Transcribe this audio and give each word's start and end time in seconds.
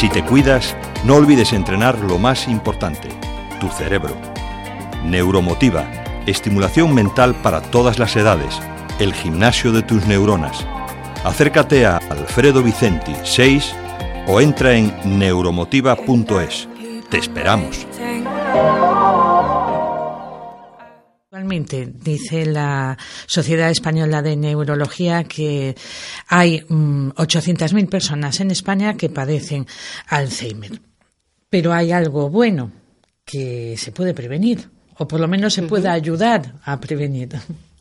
Si 0.00 0.08
te 0.08 0.24
cuidas, 0.24 0.74
no 1.04 1.16
olvides 1.16 1.52
entrenar 1.52 1.98
lo 1.98 2.18
más 2.18 2.48
importante, 2.48 3.10
tu 3.60 3.68
cerebro. 3.68 4.16
Neuromotiva, 5.04 5.84
estimulación 6.24 6.94
mental 6.94 7.34
para 7.34 7.60
todas 7.60 7.98
las 7.98 8.16
edades, 8.16 8.58
el 8.98 9.12
gimnasio 9.12 9.72
de 9.72 9.82
tus 9.82 10.06
neuronas. 10.06 10.66
Acércate 11.22 11.84
a 11.84 11.98
Alfredo 11.98 12.62
Vicenti 12.62 13.12
6 13.24 13.74
o 14.26 14.40
entra 14.40 14.72
en 14.72 14.90
neuromotiva.es. 15.04 16.66
Te 17.10 17.18
esperamos. 17.18 17.86
Actualmente 21.40 21.90
dice 22.04 22.44
la 22.44 22.98
Sociedad 23.26 23.70
Española 23.70 24.20
de 24.20 24.36
Neurología 24.36 25.24
que 25.24 25.74
hay 26.28 26.60
800.000 26.60 27.86
mm, 27.86 27.88
personas 27.88 28.40
en 28.40 28.50
España 28.50 28.94
que 28.98 29.08
padecen 29.08 29.66
Alzheimer. 30.08 30.82
Pero 31.48 31.72
hay 31.72 31.92
algo 31.92 32.28
bueno 32.28 32.70
que 33.24 33.74
se 33.78 33.90
puede 33.90 34.12
prevenir, 34.12 34.68
o 34.98 35.08
por 35.08 35.18
lo 35.18 35.28
menos 35.28 35.54
se 35.54 35.62
puede 35.62 35.88
ayudar 35.88 36.56
a 36.62 36.78
prevenir. 36.78 37.30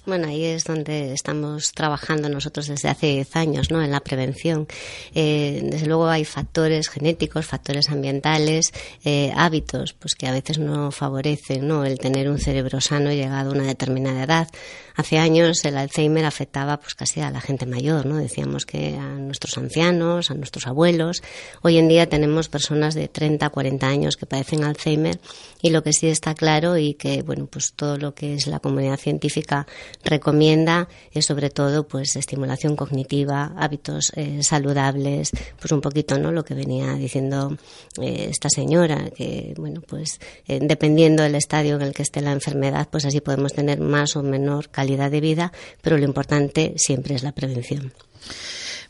Bueno, 0.10 0.28
ahí 0.28 0.44
es 0.44 0.64
donde 0.64 1.14
estamos 1.14 1.72
trabajando 1.74 2.30
nosotros 2.30 2.66
desde 2.66 2.90
hace 2.90 3.06
10 3.14 3.36
años, 3.36 3.70
¿no? 3.70 3.84
En 3.84 3.92
la 3.92 4.00
prevención. 4.00 4.68
Eh, 5.14 5.62
desde 5.64 5.86
luego 5.86 6.08
hay 6.08 6.26
factores 6.26 6.90
genéticos, 6.90 7.46
factores 7.46 7.90
ambientales, 7.90 8.74
eh, 9.06 9.32
hábitos, 9.36 9.94
pues 9.94 10.16
que 10.16 10.26
a 10.26 10.32
veces 10.32 10.58
no 10.58 10.90
favorecen, 10.90 11.68
¿no? 11.68 11.86
El 11.86 12.00
tener 12.00 12.28
un 12.28 12.40
cerebro 12.40 12.82
sano 12.82 13.12
llegado 13.12 13.52
a 13.52 13.54
una 13.54 13.68
determinada 13.68 14.24
edad. 14.24 14.48
Hace 14.96 15.18
años 15.18 15.64
el 15.64 15.78
Alzheimer 15.78 16.26
afectaba 16.26 16.78
pues 16.78 16.94
casi 16.94 17.22
a 17.22 17.32
la 17.32 17.40
gente 17.40 17.66
mayor, 17.66 18.06
¿no? 18.06 18.18
Decíamos 18.18 18.66
que 18.66 18.98
a 18.98 19.08
nuestros 19.14 19.58
ancianos, 19.58 20.30
a 20.30 20.34
nuestros 20.34 20.68
abuelos. 20.68 21.24
Hoy 21.62 21.78
en 21.78 21.88
día 21.88 22.10
tenemos 22.10 22.50
personas 22.50 22.96
de 22.96 23.08
30, 23.08 23.50
40 23.50 23.88
años 23.88 24.18
que 24.18 24.26
padecen 24.26 24.66
Alzheimer 24.66 25.20
y 25.62 25.70
lo 25.70 25.84
que 25.84 25.94
sí 25.94 26.08
está 26.08 26.36
claro 26.36 26.78
y 26.78 26.96
que, 26.96 27.22
bueno, 27.22 27.46
pues 27.46 27.72
todo 27.74 27.98
lo 27.98 28.14
que 28.14 28.34
es 28.34 28.48
la 28.48 28.60
comunidad 28.60 28.98
científica 28.98 29.68
recomienda 30.04 30.88
es 31.12 31.26
sobre 31.26 31.50
todo 31.50 31.88
pues 31.88 32.16
estimulación 32.16 32.76
cognitiva, 32.76 33.54
hábitos 33.58 34.12
eh, 34.16 34.44
saludables, 34.44 35.32
pues 35.60 35.72
un 35.72 35.82
poquito, 35.82 36.18
¿no? 36.18 36.32
Lo 36.32 36.44
que 36.44 36.54
venía 36.54 36.94
diciendo 36.94 37.58
eh, 38.02 38.28
esta 38.30 38.50
señora, 38.50 39.10
que, 39.16 39.54
bueno, 39.58 39.82
pues 39.82 40.20
eh, 40.48 40.60
dependiendo 40.62 41.24
del 41.24 41.36
estadio 41.36 41.76
en 41.76 41.82
el 41.82 41.94
que 41.94 42.04
esté 42.04 42.22
la 42.22 42.32
enfermedad, 42.32 42.88
pues 42.90 43.06
así 43.06 43.22
podemos 43.22 43.54
tener 43.54 43.80
más 43.80 44.16
o 44.16 44.24
menor 44.24 44.70
calidad 44.70 45.12
de 45.12 45.22
vida, 45.22 45.52
pero 45.82 45.98
lo 45.98 46.06
importante 46.06 46.74
siempre 46.78 47.16
es 47.16 47.24
la 47.24 47.32
prevención. 47.32 47.94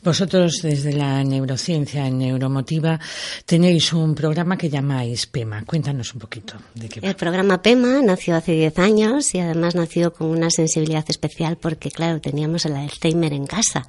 Vosotros 0.02 0.60
desde 0.62 0.94
la 0.94 1.22
neurociencia 1.24 2.06
en 2.06 2.20
Neuromotiva 2.20 2.98
tenéis 3.44 3.92
un 3.92 4.14
programa 4.14 4.56
que 4.56 4.70
llamáis 4.70 5.26
PEMA. 5.26 5.64
Cuéntanos 5.66 6.14
un 6.14 6.20
poquito 6.20 6.54
de 6.74 6.88
qué 6.88 7.00
El 7.02 7.16
programa 7.16 7.60
PEMA 7.60 8.00
nació 8.00 8.34
hace 8.34 8.52
10 8.52 8.78
años 8.78 9.34
y 9.34 9.40
además 9.40 9.74
nació 9.74 10.14
con 10.14 10.28
una 10.28 10.48
sensibilidad 10.48 11.04
especial 11.06 11.58
porque, 11.58 11.90
claro, 11.90 12.18
teníamos 12.18 12.64
el 12.64 12.76
Alzheimer 12.76 13.34
en 13.34 13.46
casa 13.46 13.86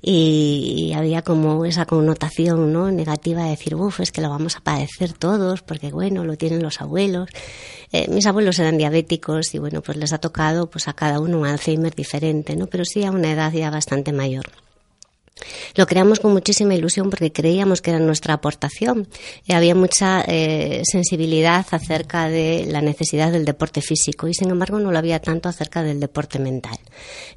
y, 0.00 0.92
había 0.96 1.22
como 1.22 1.64
esa 1.64 1.86
connotación 1.86 2.72
¿no? 2.72 2.90
negativa 2.90 3.44
de 3.44 3.50
decir, 3.50 3.76
uff, 3.76 4.00
es 4.00 4.10
que 4.10 4.20
lo 4.20 4.30
vamos 4.30 4.56
a 4.56 4.60
padecer 4.60 5.12
todos 5.12 5.62
porque, 5.62 5.92
bueno, 5.92 6.24
lo 6.24 6.36
tienen 6.36 6.60
los 6.60 6.80
abuelos. 6.80 7.30
Eh, 7.92 8.08
mis 8.10 8.26
abuelos 8.26 8.58
eran 8.58 8.78
diabéticos 8.78 9.54
y, 9.54 9.58
bueno, 9.58 9.80
pues 9.80 9.96
les 9.96 10.12
ha 10.12 10.18
tocado 10.18 10.68
pues 10.68 10.88
a 10.88 10.92
cada 10.92 11.20
uno 11.20 11.38
un 11.38 11.46
Alzheimer 11.46 11.94
diferente, 11.94 12.56
¿no? 12.56 12.66
Pero 12.66 12.84
sí 12.84 13.04
a 13.04 13.12
una 13.12 13.30
edad 13.30 13.52
ya 13.52 13.70
bastante 13.70 14.12
mayor. 14.12 14.61
Lo 15.74 15.86
creamos 15.86 16.20
con 16.20 16.32
muchísima 16.32 16.74
ilusión 16.74 17.10
porque 17.10 17.32
creíamos 17.32 17.80
que 17.80 17.90
era 17.90 17.98
nuestra 17.98 18.34
aportación. 18.34 19.08
Eh, 19.46 19.54
había 19.54 19.74
mucha 19.74 20.22
eh, 20.26 20.82
sensibilidad 20.84 21.66
acerca 21.70 22.28
de 22.28 22.66
la 22.68 22.80
necesidad 22.80 23.32
del 23.32 23.44
deporte 23.44 23.80
físico 23.80 24.28
y 24.28 24.34
sin 24.34 24.50
embargo 24.50 24.78
no 24.78 24.92
lo 24.92 24.98
había 24.98 25.20
tanto 25.20 25.48
acerca 25.48 25.82
del 25.82 26.00
deporte 26.00 26.38
mental. 26.38 26.78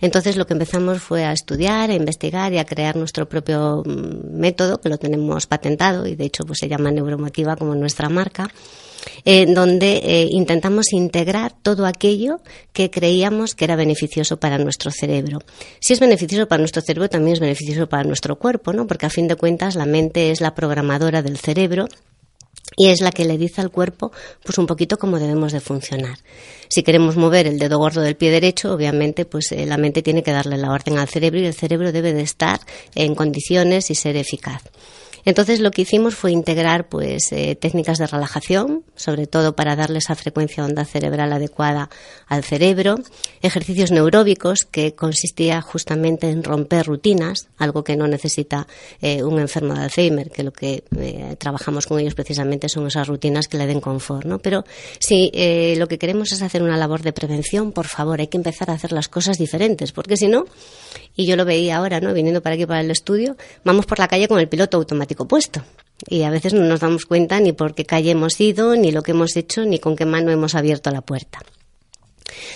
Entonces 0.02 0.38
lo 0.38 0.46
que 0.46 0.54
empezamos 0.54 1.02
fue 1.02 1.24
a 1.24 1.32
estudiar, 1.32 1.90
a 1.90 1.96
investigar 1.96 2.54
y 2.54 2.58
a 2.58 2.66
crear 2.66 2.96
nuestro 2.96 3.28
propio 3.28 3.84
mm, 3.86 4.38
método 4.38 4.80
que 4.80 4.90
lo 4.90 4.98
tenemos 4.98 5.48
patentado 5.48 6.06
y 6.06 6.16
de 6.16 6.26
hecho 6.26 6.46
pues 6.46 6.60
se 6.60 6.68
llama 6.68 6.92
Neuromotiva 6.92 7.56
como 7.56 7.76
nuestra 7.76 8.10
marca 8.10 8.50
en 9.24 9.54
donde 9.54 9.98
eh, 10.04 10.28
intentamos 10.32 10.94
integrar 10.94 11.54
todo 11.62 11.86
aquello 11.86 12.42
que 12.74 12.90
creíamos 12.90 13.56
que 13.56 13.66
era 13.66 13.76
beneficioso 13.76 14.38
para 14.38 14.58
nuestro 14.58 14.92
cerebro. 14.92 15.40
Si 15.80 15.94
es 15.94 16.00
beneficioso 16.00 16.48
para 16.48 16.60
nuestro 16.60 16.82
cerebro, 16.82 17.10
también 17.10 17.34
es 17.34 17.40
beneficioso 17.40 17.88
para 17.88 18.04
nuestro 18.04 18.38
cuerpo, 18.38 18.74
¿no? 18.74 18.88
Porque 18.88 19.06
a 19.06 19.10
fin 19.10 19.28
de 19.28 19.36
cuentas 19.36 19.76
la 19.76 19.86
mente 19.86 20.32
es 20.32 20.42
la 20.42 20.56
programadora 20.56 21.22
del 21.22 21.38
cerebro 21.38 21.88
y 22.78 22.88
es 22.88 23.02
la 23.02 23.12
que 23.12 23.26
le 23.26 23.38
dice 23.38 23.62
al 23.62 23.72
cuerpo 23.72 24.12
pues 24.44 24.58
un 24.58 24.68
poquito 24.68 24.98
cómo 24.98 25.20
debemos 25.20 25.52
de 25.52 25.60
funcionar. 25.60 26.18
Si 26.68 26.84
queremos 26.84 27.16
mover 27.16 27.48
el 27.48 27.60
dedo 27.60 27.78
gordo 27.78 28.02
del 28.02 28.16
pie 28.16 28.32
derecho, 28.32 28.74
obviamente 28.74 29.26
pues 29.26 29.52
eh, 29.52 29.66
la 29.66 29.78
mente 29.78 30.02
tiene 30.02 30.24
que 30.24 30.32
darle 30.32 30.58
la 30.58 30.72
orden 30.72 30.98
al 30.98 31.08
cerebro 31.08 31.40
y 31.40 31.46
el 31.46 31.54
cerebro 31.54 31.92
debe 31.92 32.14
de 32.14 32.22
estar 32.22 32.60
en 32.96 33.16
condiciones 33.16 33.92
y 33.92 33.96
ser 33.96 34.18
eficaz. 34.18 34.64
Entonces 35.26 35.60
lo 35.60 35.72
que 35.72 35.82
hicimos 35.82 36.16
fue 36.16 36.32
integrar 36.32 36.88
pues 36.88 37.32
eh, 37.32 37.56
técnicas 37.60 37.98
de 37.98 38.06
relajación, 38.06 38.84
sobre 38.96 39.26
todo 39.26 39.56
para 39.56 39.76
darle 39.76 39.98
esa 39.98 40.14
frecuencia 40.16 40.64
onda 40.64 40.86
cerebral 40.86 41.34
adecuada 41.34 41.90
al 42.28 42.44
cerebro, 42.44 42.96
ejercicios 43.42 43.92
neuróbicos 43.92 44.66
que 44.66 44.94
consistía 44.94 45.62
justamente 45.62 46.30
en 46.30 46.44
romper 46.44 46.86
rutinas, 46.86 47.48
algo 47.58 47.84
que 47.84 47.98
no 47.98 48.08
necesita 48.08 48.68
eh, 49.02 49.24
un 49.24 49.40
enfermo 49.40 49.74
de 49.74 49.82
Alzheimer, 49.82 50.30
que 50.30 50.44
lo 50.44 50.54
que 50.54 50.84
eh, 50.96 51.36
trabajamos 51.40 51.88
con 51.88 52.00
ellos 52.00 52.14
precisamente 52.14 52.70
son 52.70 52.86
esas 52.86 53.08
rutinas 53.08 53.48
que 53.48 53.58
le 53.58 53.66
den 53.66 53.82
confort, 53.82 54.26
¿no? 54.26 54.38
Pero 54.40 54.64
si 55.00 55.32
lo 55.78 55.88
que 55.88 55.98
queremos 55.98 56.32
es 56.32 56.42
hacer 56.42 56.62
una 56.62 56.78
labor 56.78 57.02
de 57.02 57.14
prevención, 57.14 57.72
por 57.72 57.88
favor, 57.88 58.20
hay 58.20 58.28
que 58.28 58.38
empezar 58.38 58.70
a 58.70 58.74
hacer 58.74 58.92
las 58.92 59.10
cosas 59.10 59.38
diferentes, 59.38 59.92
porque 59.92 60.18
si 60.18 60.28
no, 60.28 60.46
y 61.16 61.26
yo 61.26 61.36
lo 61.36 61.46
veía 61.46 61.78
ahora, 61.78 62.00
¿no? 62.00 62.14
Viniendo 62.14 62.42
para 62.42 62.56
aquí 62.56 62.66
para 62.66 62.82
el 62.82 62.92
estudio, 62.92 63.36
vamos 63.64 63.86
por 63.86 64.00
la 64.00 64.08
calle 64.08 64.28
con 64.28 64.40
el 64.40 64.48
piloto 64.48 64.78
automático 64.78 65.15
puesto. 65.24 65.64
Y 66.10 66.24
a 66.24 66.30
veces 66.30 66.54
no 66.54 66.66
nos 66.66 66.82
damos 66.82 67.06
cuenta 67.06 67.40
ni 67.40 67.54
por 67.54 67.74
qué 67.74 67.86
calle 67.86 68.12
hemos 68.12 68.40
ido, 68.42 68.76
ni 68.76 68.92
lo 68.92 69.02
que 69.02 69.12
hemos 69.12 69.38
hecho, 69.38 69.64
ni 69.64 69.80
con 69.80 69.96
qué 69.96 70.06
mano 70.06 70.32
hemos 70.32 70.54
abierto 70.54 70.92
la 70.92 71.00
puerta. 71.00 71.40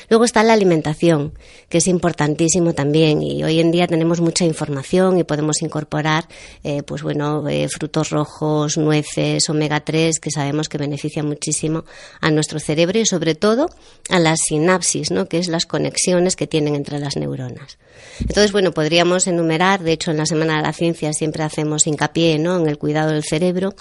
Luego 0.09 0.25
está 0.25 0.43
la 0.43 0.53
alimentación, 0.53 1.33
que 1.69 1.77
es 1.77 1.87
importantísimo 1.87 2.73
también 2.73 3.21
y 3.21 3.43
hoy 3.43 3.59
en 3.59 3.71
día 3.71 3.87
tenemos 3.87 4.21
mucha 4.21 4.43
información 4.45 5.19
y 5.19 5.23
podemos 5.23 5.61
incorporar 5.61 6.27
eh, 6.63 6.83
pues 6.83 7.03
bueno, 7.03 7.47
eh, 7.47 7.67
frutos 7.69 8.09
rojos, 8.09 8.77
nueces, 8.77 9.49
omega 9.49 9.81
3 9.81 10.19
que 10.19 10.31
sabemos 10.31 10.69
que 10.69 10.77
benefician 10.77 11.27
muchísimo 11.27 11.85
a 12.21 12.31
nuestro 12.31 12.59
cerebro 12.59 12.99
y 12.99 13.05
sobre 13.05 13.35
todo 13.35 13.69
a 14.09 14.19
las 14.19 14.39
sinapsis, 14.47 15.11
¿no? 15.11 15.27
que 15.27 15.37
es 15.37 15.47
las 15.47 15.65
conexiones 15.65 16.35
que 16.35 16.47
tienen 16.47 16.75
entre 16.75 16.99
las 16.99 17.15
neuronas. 17.15 17.77
Entonces, 18.21 18.51
bueno, 18.51 18.71
podríamos 18.71 19.27
enumerar, 19.27 19.81
de 19.81 19.91
hecho 19.91 20.11
en 20.11 20.17
la 20.17 20.25
Semana 20.25 20.57
de 20.57 20.63
la 20.63 20.73
Ciencia 20.73 21.13
siempre 21.13 21.43
hacemos 21.43 21.85
hincapié 21.85 22.39
¿no? 22.39 22.57
en 22.57 22.67
el 22.67 22.77
cuidado 22.77 23.11
del 23.11 23.23
cerebro, 23.23 23.75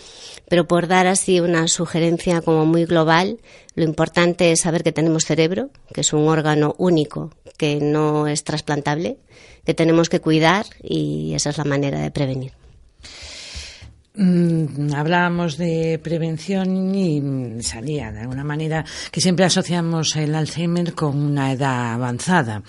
pero 0.49 0.67
por 0.67 0.87
dar 0.87 1.07
así 1.07 1.41
una 1.41 1.69
sugerencia 1.69 2.41
como 2.43 2.67
muy 2.67 2.85
global, 2.85 3.39
lo 3.79 3.85
importante 3.85 4.51
es 4.51 4.63
saber 4.63 4.83
que 4.83 4.93
tenemos 4.93 5.25
cerebro, 5.25 5.71
que 5.95 6.01
es 6.01 6.13
un 6.13 6.29
órgano 6.29 6.75
único, 6.79 7.31
que 7.57 7.77
no 7.81 8.27
es 8.27 8.43
trasplantable, 8.43 9.19
que 9.65 9.73
tenemos 9.73 10.09
que 10.09 10.21
cuidar 10.21 10.67
y 10.83 11.33
esa 11.35 11.51
es 11.51 11.59
la 11.59 11.65
manera 11.65 12.01
de 12.01 12.11
prevenir. 12.11 12.53
Mm, 14.21 14.93
hablábamos 14.95 15.57
de 15.59 16.01
prevención 16.03 16.93
y 16.93 17.63
salía 17.63 18.11
de 18.11 18.23
alguna 18.23 18.43
manera 18.43 18.85
que 19.13 19.21
siempre 19.21 19.45
asociamos 19.45 20.17
el 20.17 20.35
Alzheimer 20.35 20.93
con 20.93 21.17
una 21.17 21.53
edad 21.53 21.93
avanzada. 21.93 22.61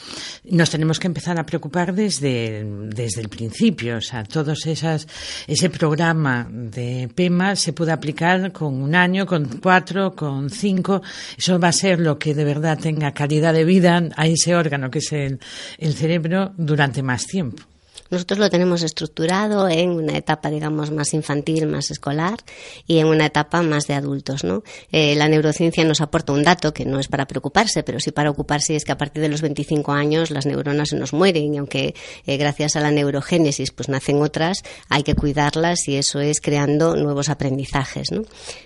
Nos 0.43 0.69
tenemos 0.69 0.99
que 0.99 1.07
empezar 1.07 1.39
a 1.39 1.47
preocupar 1.47 1.95
desde, 1.95 2.63
desde 2.63 3.21
el 3.21 3.29
principio. 3.29 3.97
O 3.97 4.01
sea, 4.01 4.23
todos 4.23 4.67
esas, 4.67 5.07
ese 5.47 5.71
programa 5.71 6.47
de 6.51 7.09
PEMA 7.15 7.55
se 7.55 7.73
puede 7.73 7.93
aplicar 7.93 8.51
con 8.51 8.75
un 8.75 8.93
año, 8.93 9.25
con 9.25 9.45
cuatro, 9.59 10.15
con 10.15 10.51
cinco. 10.51 11.01
Eso 11.35 11.59
va 11.59 11.69
a 11.69 11.71
ser 11.71 11.99
lo 11.99 12.19
que 12.19 12.35
de 12.35 12.45
verdad 12.45 12.77
tenga 12.77 13.11
calidad 13.11 13.55
de 13.55 13.65
vida 13.65 14.03
a 14.15 14.27
ese 14.27 14.55
órgano 14.55 14.91
que 14.91 14.99
es 14.99 15.11
el, 15.13 15.39
el 15.79 15.95
cerebro 15.95 16.53
durante 16.57 17.01
más 17.01 17.25
tiempo. 17.25 17.68
Nosotros 18.09 18.39
lo 18.39 18.49
tenemos 18.49 18.81
estructurado 18.81 19.67
en 19.69 19.91
una 19.91 20.17
etapa, 20.17 20.49
digamos, 20.49 20.91
más 20.91 21.13
infantil, 21.13 21.67
más 21.67 21.91
escolar 21.91 22.39
y 22.87 22.99
en 22.99 23.07
una 23.07 23.27
etapa 23.27 23.61
más 23.61 23.87
de 23.87 23.93
adultos, 23.93 24.43
¿no? 24.43 24.63
Eh, 24.91 25.15
la 25.15 25.27
neurociencia 25.27 25.83
nos 25.83 26.01
aporta 26.01 26.33
un 26.33 26.43
dato 26.43 26.73
que 26.73 26.85
no 26.85 26.99
es 26.99 27.07
para 27.07 27.27
preocuparse, 27.27 27.83
pero 27.83 27.99
sí 27.99 28.11
para 28.11 28.29
ocuparse, 28.29 28.75
es 28.75 28.85
que 28.85 28.91
a 28.91 28.97
partir 28.97 29.21
de 29.21 29.29
los 29.29 29.41
25 29.41 29.91
años 29.91 30.31
las 30.31 30.45
neuronas 30.45 30.89
se 30.89 30.95
nos 30.95 31.13
mueren 31.13 31.53
y 31.53 31.57
aunque 31.57 31.95
eh, 32.25 32.37
gracias 32.37 32.75
a 32.75 32.79
la 32.79 32.91
neurogénesis 32.91 33.71
pues 33.71 33.89
nacen 33.89 34.21
otras, 34.21 34.63
hay 34.89 35.03
que 35.03 35.15
cuidarlas 35.15 35.87
y 35.87 35.95
eso 35.95 36.19
es 36.19 36.41
creando 36.41 36.95
nuevos 36.95 37.29
aprendizajes. 37.29 38.09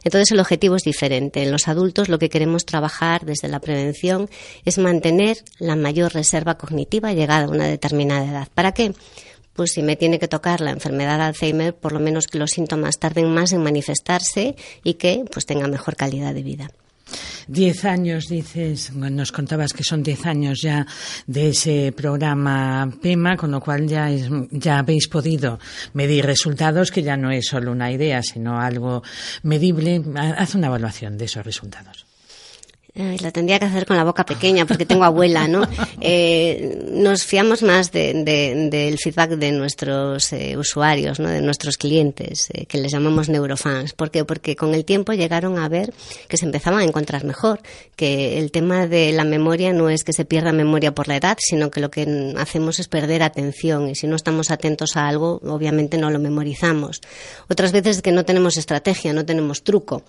Entonces 0.03 0.31
el 0.31 0.39
objetivo 0.39 0.75
es 0.75 0.83
diferente. 0.83 1.43
En 1.43 1.51
los 1.51 1.67
adultos 1.67 2.09
lo 2.09 2.19
que 2.19 2.29
queremos 2.29 2.65
trabajar 2.65 3.25
desde 3.25 3.47
la 3.47 3.59
prevención 3.59 4.29
es 4.65 4.77
mantener 4.77 5.37
la 5.59 5.75
mayor 5.75 6.13
reserva 6.13 6.57
cognitiva 6.57 7.13
llegada 7.13 7.45
a 7.45 7.49
una 7.49 7.65
determinada 7.65 8.25
edad. 8.25 8.47
¿Para 8.53 8.71
qué? 8.71 8.93
Pues 9.53 9.71
si 9.71 9.83
me 9.83 9.95
tiene 9.95 10.19
que 10.19 10.27
tocar 10.27 10.61
la 10.61 10.71
enfermedad 10.71 11.17
de 11.17 11.23
Alzheimer, 11.23 11.75
por 11.75 11.91
lo 11.93 11.99
menos 11.99 12.27
que 12.27 12.39
los 12.39 12.51
síntomas 12.51 12.99
tarden 12.99 13.33
más 13.33 13.53
en 13.53 13.63
manifestarse 13.63 14.55
y 14.83 14.95
que 14.95 15.25
pues 15.31 15.45
tenga 15.45 15.67
mejor 15.67 15.95
calidad 15.95 16.33
de 16.33 16.43
vida. 16.43 16.71
Diez 17.47 17.83
años, 17.85 18.27
dices, 18.27 18.93
nos 18.93 19.31
contabas 19.31 19.73
que 19.73 19.83
son 19.83 20.01
diez 20.01 20.25
años 20.25 20.61
ya 20.61 20.87
de 21.27 21.49
ese 21.49 21.93
programa 21.95 22.89
PEMA, 23.01 23.35
con 23.35 23.51
lo 23.51 23.59
cual 23.59 23.87
ya, 23.87 24.09
ya 24.51 24.79
habéis 24.79 25.07
podido 25.09 25.59
medir 25.93 26.25
resultados, 26.25 26.91
que 26.91 27.03
ya 27.03 27.17
no 27.17 27.31
es 27.31 27.47
solo 27.47 27.71
una 27.71 27.91
idea, 27.91 28.23
sino 28.23 28.59
algo 28.59 29.03
medible. 29.43 30.01
Haz 30.15 30.55
una 30.55 30.67
evaluación 30.67 31.17
de 31.17 31.25
esos 31.25 31.45
resultados. 31.45 32.12
Eh, 32.95 33.17
lo 33.23 33.31
tendría 33.31 33.57
que 33.57 33.65
hacer 33.65 33.87
con 33.87 33.97
la 33.97 34.03
boca 34.03 34.23
pequeña 34.23 34.67
porque 34.67 34.85
tengo 34.85 35.03
abuela, 35.03 35.47
¿no? 35.47 35.67
Eh, 36.05 36.89
nos 36.91 37.23
fiamos 37.23 37.63
más 37.63 37.91
del 37.93 38.97
feedback 38.97 39.31
de 39.31 39.53
nuestros 39.53 40.33
eh, 40.33 40.57
usuarios, 40.57 41.19
¿no? 41.19 41.29
De 41.29 41.39
nuestros 41.39 41.77
clientes, 41.77 42.49
eh, 42.53 42.65
que 42.65 42.77
les 42.77 42.91
llamamos 42.91 43.29
neurofans. 43.29 43.93
¿Por 43.93 44.11
qué? 44.11 44.25
Porque 44.25 44.57
con 44.57 44.73
el 44.73 44.83
tiempo 44.83 45.13
llegaron 45.13 45.57
a 45.57 45.69
ver 45.69 45.93
que 46.27 46.35
se 46.35 46.45
empezaban 46.45 46.81
a 46.81 46.83
encontrar 46.83 47.23
mejor, 47.23 47.61
que 47.95 48.37
el 48.37 48.51
tema 48.51 48.85
de 48.85 49.13
la 49.13 49.23
memoria 49.23 49.71
no 49.71 49.89
es 49.89 50.03
que 50.03 50.11
se 50.11 50.25
pierda 50.25 50.51
memoria 50.51 50.93
por 50.93 51.07
la 51.07 51.15
edad, 51.15 51.37
sino 51.39 51.71
que 51.71 51.79
lo 51.79 51.89
que 51.89 52.33
hacemos 52.37 52.79
es 52.79 52.89
perder 52.89 53.23
atención 53.23 53.89
y 53.89 53.95
si 53.95 54.07
no 54.07 54.17
estamos 54.17 54.51
atentos 54.51 54.97
a 54.97 55.07
algo, 55.07 55.39
obviamente 55.45 55.97
no 55.97 56.11
lo 56.11 56.19
memorizamos. 56.19 56.99
Otras 57.47 57.71
veces 57.71 57.97
es 57.97 58.01
que 58.01 58.11
no 58.11 58.25
tenemos 58.25 58.57
estrategia, 58.57 59.13
no 59.13 59.25
tenemos 59.25 59.63
truco. 59.63 60.03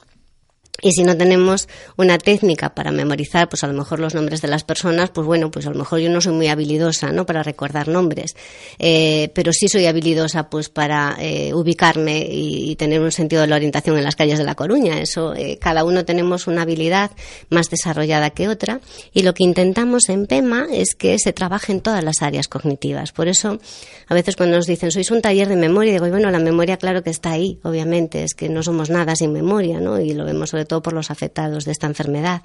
Y 0.82 0.90
si 0.90 1.04
no 1.04 1.16
tenemos 1.16 1.68
una 1.96 2.18
técnica 2.18 2.74
para 2.74 2.90
memorizar, 2.90 3.48
pues 3.48 3.62
a 3.62 3.68
lo 3.68 3.74
mejor 3.74 4.00
los 4.00 4.14
nombres 4.14 4.42
de 4.42 4.48
las 4.48 4.64
personas, 4.64 5.10
pues 5.10 5.24
bueno, 5.24 5.50
pues 5.50 5.66
a 5.66 5.70
lo 5.70 5.76
mejor 5.76 6.00
yo 6.00 6.10
no 6.10 6.20
soy 6.20 6.32
muy 6.32 6.48
habilidosa, 6.48 7.12
¿no? 7.12 7.24
Para 7.26 7.44
recordar 7.44 7.86
nombres, 7.86 8.34
eh, 8.80 9.30
pero 9.34 9.52
sí 9.52 9.68
soy 9.68 9.86
habilidosa, 9.86 10.50
pues 10.50 10.68
para 10.68 11.16
eh, 11.20 11.54
ubicarme 11.54 12.26
y, 12.28 12.74
tener 12.74 13.00
un 13.00 13.12
sentido 13.12 13.42
de 13.42 13.46
la 13.46 13.54
orientación 13.54 13.96
en 13.96 14.04
las 14.04 14.16
calles 14.16 14.36
de 14.36 14.44
La 14.44 14.56
Coruña. 14.56 15.00
Eso, 15.00 15.32
eh, 15.34 15.58
cada 15.60 15.84
uno 15.84 16.04
tenemos 16.04 16.48
una 16.48 16.62
habilidad 16.62 17.12
más 17.50 17.70
desarrollada 17.70 18.30
que 18.30 18.48
otra 18.48 18.80
y 19.12 19.22
lo 19.22 19.32
que 19.32 19.44
intentamos 19.44 20.08
en 20.08 20.26
PEMA 20.26 20.66
es 20.72 20.96
que 20.96 21.20
se 21.20 21.32
trabaje 21.32 21.70
en 21.70 21.80
todas 21.80 22.02
las 22.02 22.20
áreas 22.20 22.48
cognitivas. 22.48 23.12
Por 23.12 23.28
eso, 23.28 23.60
a 24.08 24.14
veces 24.14 24.34
cuando 24.34 24.56
nos 24.56 24.66
dicen, 24.66 24.90
sois 24.90 25.12
un 25.12 25.22
taller 25.22 25.48
de 25.48 25.56
memoria, 25.56 25.92
digo, 25.92 26.08
bueno, 26.08 26.30
la 26.32 26.40
memoria 26.40 26.76
claro 26.78 27.04
que 27.04 27.10
está 27.10 27.30
ahí, 27.30 27.60
obviamente, 27.62 28.24
es 28.24 28.34
que 28.34 28.48
no 28.48 28.64
somos 28.64 28.90
nada 28.90 29.14
sin 29.14 29.32
memoria, 29.32 29.78
¿no? 29.78 30.00
Y 30.00 30.14
lo 30.14 30.24
vemos 30.24 30.50
sobre 30.50 30.63
todo 30.64 30.82
por 30.82 30.92
los 30.92 31.10
afectados 31.10 31.64
de 31.64 31.72
esta 31.72 31.86
enfermedad. 31.86 32.42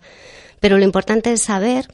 Pero 0.60 0.78
lo 0.78 0.84
importante 0.84 1.32
es 1.32 1.44
saber 1.44 1.88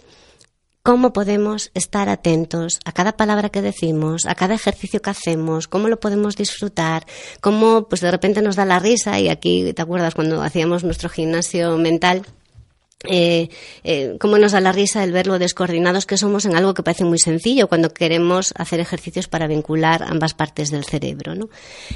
cómo 0.84 1.14
podemos 1.14 1.72
estar 1.74 2.10
atentos 2.10 2.80
a 2.86 2.92
cada 2.92 3.18
palabra 3.18 3.50
que 3.50 3.64
decimos, 3.64 4.28
a 4.28 4.36
cada 4.36 4.54
ejercicio 4.54 5.02
que 5.02 5.10
hacemos, 5.10 5.68
cómo 5.68 5.88
lo 5.88 6.00
podemos 6.00 6.36
disfrutar, 6.36 7.06
cómo 7.42 7.88
pues 7.88 8.02
de 8.02 8.12
repente 8.12 8.42
nos 8.44 8.56
da 8.56 8.66
la 8.66 8.78
risa 8.78 9.20
y 9.20 9.30
aquí 9.30 9.74
te 9.74 9.82
acuerdas 9.82 10.14
cuando 10.14 10.44
hacíamos 10.44 10.84
nuestro 10.84 11.10
gimnasio 11.10 11.78
mental 11.78 12.24
eh, 13.08 13.50
eh, 13.84 14.18
cómo 14.20 14.38
nos 14.38 14.52
da 14.54 14.62
la 14.62 14.72
risa 14.72 15.04
el 15.04 15.12
ver 15.12 15.28
lo 15.28 15.40
descoordinados 15.40 16.06
que 16.06 16.18
somos 16.18 16.46
en 16.46 16.56
algo 16.56 16.74
que 16.74 16.84
parece 16.84 17.04
muy 17.04 17.20
sencillo 17.20 17.68
cuando 17.68 17.94
queremos 17.94 18.54
hacer 18.58 18.80
ejercicios 18.80 19.28
para 19.28 19.48
vincular 19.48 20.04
ambas 20.04 20.34
partes 20.34 20.72
del 20.72 20.86
cerebro. 20.86 21.36
¿no? 21.36 21.50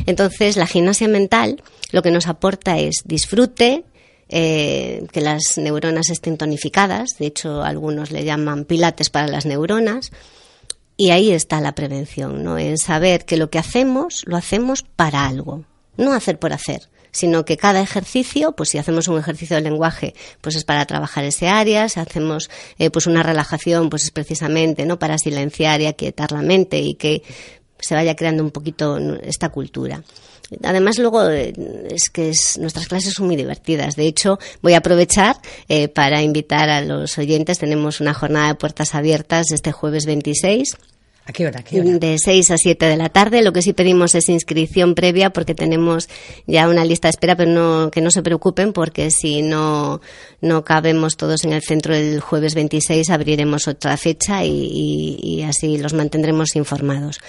Entonces, 0.05 0.57
la 0.57 0.67
gimnasia 0.67 1.07
mental 1.07 1.61
lo 1.91 2.01
que 2.01 2.11
nos 2.11 2.27
aporta 2.27 2.77
es 2.77 3.03
disfrute, 3.05 3.85
eh, 4.29 5.05
que 5.11 5.21
las 5.21 5.57
neuronas 5.57 6.09
estén 6.09 6.37
tonificadas, 6.37 7.17
de 7.19 7.27
hecho 7.27 7.63
algunos 7.63 8.11
le 8.11 8.23
llaman 8.23 8.65
pilates 8.65 9.09
para 9.09 9.27
las 9.27 9.45
neuronas, 9.45 10.11
y 10.95 11.11
ahí 11.11 11.31
está 11.31 11.61
la 11.61 11.75
prevención, 11.75 12.43
¿no? 12.43 12.57
En 12.57 12.77
saber 12.77 13.25
que 13.25 13.37
lo 13.37 13.49
que 13.49 13.59
hacemos 13.59 14.23
lo 14.25 14.37
hacemos 14.37 14.83
para 14.83 15.27
algo, 15.27 15.63
no 15.97 16.13
hacer 16.13 16.39
por 16.39 16.53
hacer 16.53 16.89
sino 17.11 17.45
que 17.45 17.57
cada 17.57 17.81
ejercicio, 17.81 18.53
pues 18.53 18.69
si 18.69 18.77
hacemos 18.77 19.07
un 19.07 19.17
ejercicio 19.17 19.55
de 19.55 19.61
lenguaje, 19.61 20.13
pues 20.41 20.55
es 20.55 20.63
para 20.63 20.85
trabajar 20.85 21.23
ese 21.23 21.47
área, 21.47 21.89
si 21.89 21.99
hacemos 21.99 22.49
eh, 22.77 22.89
pues 22.89 23.07
una 23.07 23.23
relajación, 23.23 23.89
pues 23.89 24.03
es 24.03 24.11
precisamente 24.11 24.85
no 24.85 24.99
para 24.99 25.17
silenciar 25.17 25.81
y 25.81 25.87
aquietar 25.87 26.31
la 26.31 26.41
mente 26.41 26.79
y 26.79 26.95
que 26.95 27.23
se 27.79 27.95
vaya 27.95 28.15
creando 28.15 28.43
un 28.43 28.51
poquito 28.51 28.97
esta 29.21 29.49
cultura. 29.49 30.03
Además, 30.63 30.97
luego 30.97 31.29
eh, 31.29 31.53
es 31.89 32.09
que 32.09 32.31
nuestras 32.59 32.87
clases 32.87 33.13
son 33.13 33.27
muy 33.27 33.35
divertidas. 33.35 33.95
De 33.95 34.07
hecho, 34.07 34.39
voy 34.61 34.73
a 34.73 34.77
aprovechar 34.77 35.37
eh, 35.67 35.87
para 35.87 36.21
invitar 36.21 36.69
a 36.69 36.81
los 36.81 37.17
oyentes. 37.17 37.59
Tenemos 37.59 38.01
una 38.01 38.13
jornada 38.13 38.47
de 38.47 38.55
puertas 38.55 38.95
abiertas 38.95 39.51
este 39.51 39.71
jueves 39.71 40.05
26 40.05 40.75
¿A 41.29 41.31
qué 41.31 41.45
hora? 41.45 41.61
qué 41.61 41.79
hora? 41.79 41.91
De 41.99 42.17
6 42.17 42.49
a 42.49 42.57
7 42.57 42.87
de 42.87 42.97
la 42.97 43.09
tarde. 43.09 43.43
Lo 43.43 43.53
que 43.53 43.61
sí 43.61 43.73
pedimos 43.73 44.15
es 44.15 44.29
inscripción 44.29 44.95
previa 44.95 45.29
porque 45.29 45.53
tenemos 45.53 46.09
ya 46.47 46.67
una 46.67 46.83
lista 46.83 47.07
de 47.07 47.11
espera, 47.11 47.35
pero 47.35 47.51
no, 47.51 47.91
que 47.91 48.01
no 48.01 48.09
se 48.09 48.23
preocupen 48.23 48.73
porque 48.73 49.11
si 49.11 49.43
no, 49.43 50.01
no 50.41 50.63
cabemos 50.65 51.17
todos 51.17 51.43
en 51.43 51.53
el 51.53 51.61
centro 51.61 51.93
el 51.93 52.19
jueves 52.19 52.55
26 52.55 53.11
abriremos 53.11 53.67
otra 53.67 53.95
fecha 53.97 54.43
y, 54.43 55.19
y 55.21 55.43
así 55.43 55.77
los 55.77 55.93
mantendremos 55.93 56.55
informados. 56.55 57.19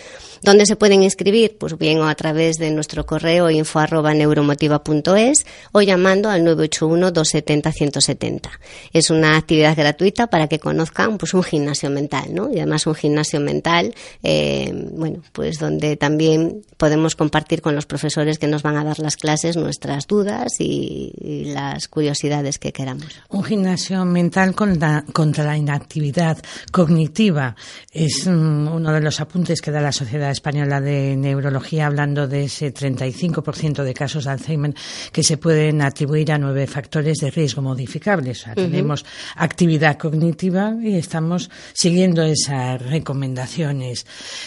¿Dónde 0.42 0.64
se 0.64 0.76
pueden 0.76 1.02
inscribir? 1.02 1.58
Pues 1.58 1.76
bien, 1.76 1.98
o 1.98 2.08
a 2.08 2.14
través 2.14 2.56
de 2.56 2.70
nuestro 2.70 3.04
correo 3.04 3.50
info 3.50 3.78
arroba 3.78 4.14
neuromotiva.es 4.14 5.44
o 5.72 5.82
llamando 5.82 6.30
al 6.30 6.42
981-270-170. 6.44 8.48
Es 8.92 9.10
una 9.10 9.36
actividad 9.36 9.76
gratuita 9.76 10.28
para 10.28 10.48
que 10.48 10.58
conozcan 10.58 11.18
pues 11.18 11.34
un 11.34 11.42
gimnasio 11.42 11.90
mental, 11.90 12.32
¿no? 12.32 12.50
Y 12.50 12.56
además 12.56 12.86
un 12.86 12.94
gimnasio 12.94 13.40
mental, 13.40 13.94
eh, 14.22 14.72
bueno, 14.92 15.20
pues 15.32 15.58
donde 15.58 15.96
también 15.96 16.62
podemos 16.78 17.16
compartir 17.16 17.60
con 17.60 17.74
los 17.74 17.84
profesores 17.84 18.38
que 18.38 18.46
nos 18.46 18.62
van 18.62 18.78
a 18.78 18.84
dar 18.84 18.98
las 18.98 19.16
clases 19.16 19.56
nuestras 19.56 20.06
dudas 20.06 20.52
y, 20.58 21.12
las 21.50 21.88
curiosidades 21.88 22.58
que 22.58 22.72
queramos. 22.72 23.06
Un 23.28 23.44
gimnasio 23.44 24.04
mental 24.04 24.54
contra 24.54 25.44
la 25.44 25.56
inactividad 25.56 26.38
cognitiva 26.70 27.56
es 27.92 28.26
mm, 28.26 28.68
uno 28.68 28.92
de 28.92 29.00
los 29.00 29.20
apuntes 29.20 29.60
que 29.60 29.70
da 29.70 29.80
la 29.80 29.92
Sociedad 29.92 30.29
Española 30.30 30.80
de 30.80 31.16
Neurología 31.16 31.86
hablando 31.86 32.28
de 32.28 32.44
ese 32.44 32.72
35% 32.72 33.82
de 33.82 33.94
casos 33.94 34.24
de 34.24 34.30
Alzheimer 34.30 34.74
que 35.12 35.22
se 35.22 35.36
pueden 35.36 35.82
atribuir 35.82 36.32
a 36.32 36.38
nueve 36.38 36.66
factores 36.66 37.18
de 37.18 37.30
riesgo 37.30 37.62
modificables. 37.62 38.46
Tenemos 38.54 39.04
actividad 39.36 39.98
cognitiva 39.98 40.74
y 40.82 40.96
estamos 40.96 41.50
siguiendo 41.72 42.22
esas 42.22 42.80
recomendaciones 42.82 44.06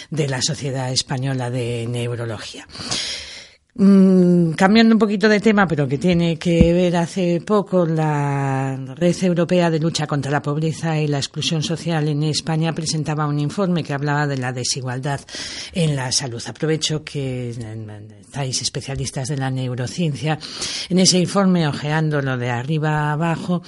de 0.09 0.27
la 0.27 0.41
Sociedad 0.41 0.91
Española 0.91 1.49
de 1.49 1.87
Neurología. 1.87 2.67
Mm, 3.75 4.51
cambiando 4.51 4.93
un 4.93 4.99
poquito 4.99 5.27
de 5.27 5.39
tema, 5.39 5.67
pero 5.67 5.87
que 5.87 5.97
tiene 5.97 6.37
que 6.37 6.71
ver 6.73 6.95
hace 6.95 7.41
poco, 7.41 7.87
la 7.87 8.77
Red 8.95 9.23
Europea 9.23 9.71
de 9.71 9.79
Lucha 9.79 10.05
contra 10.05 10.31
la 10.31 10.43
Pobreza 10.43 10.99
y 10.99 11.07
la 11.07 11.17
Exclusión 11.17 11.63
Social 11.63 12.07
en 12.07 12.21
España 12.21 12.73
presentaba 12.73 13.25
un 13.25 13.39
informe 13.39 13.83
que 13.83 13.93
hablaba 13.93 14.27
de 14.27 14.37
la 14.37 14.53
desigualdad 14.53 15.21
en 15.73 15.95
la 15.95 16.11
salud. 16.11 16.43
Aprovecho 16.45 17.03
que 17.03 17.49
estáis 18.21 18.61
especialistas 18.61 19.29
de 19.29 19.37
la 19.37 19.49
neurociencia. 19.49 20.37
En 20.89 20.99
ese 20.99 21.17
informe, 21.17 21.67
ojeándolo 21.67 22.37
de 22.37 22.51
arriba 22.51 23.11
abajo, 23.11 23.63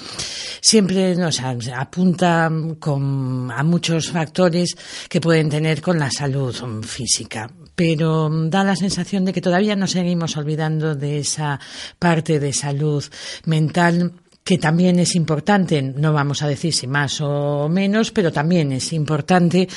siempre 0.61 1.15
nos 1.15 1.39
apunta 1.39 2.51
con, 2.77 3.49
a 3.49 3.63
muchos 3.63 4.11
factores 4.11 4.77
que 5.09 5.19
pueden 5.19 5.49
tener 5.49 5.81
con 5.81 5.97
la 5.97 6.11
salud 6.11 6.55
física 6.83 7.49
pero 7.75 8.29
da 8.49 8.63
la 8.63 8.75
sensación 8.75 9.25
de 9.25 9.33
que 9.33 9.41
todavía 9.41 9.75
nos 9.75 9.94
seguimos 9.95 10.35
olvidando 10.35 10.93
de 10.93 11.19
esa 11.19 11.57
parte 11.97 12.37
de 12.37 12.51
salud 12.51 13.01
mental 13.45 14.11
que 14.45 14.59
también 14.59 14.99
es 14.99 15.15
importante, 15.15 15.81
no 15.81 16.13
vamos 16.13 16.43
a 16.43 16.47
decir 16.47 16.71
si 16.71 16.85
más 16.85 17.19
o 17.19 17.67
menos, 17.67 18.11
pero 18.11 18.31
también 18.31 18.71
es 18.73 18.93
importante. 18.93 19.67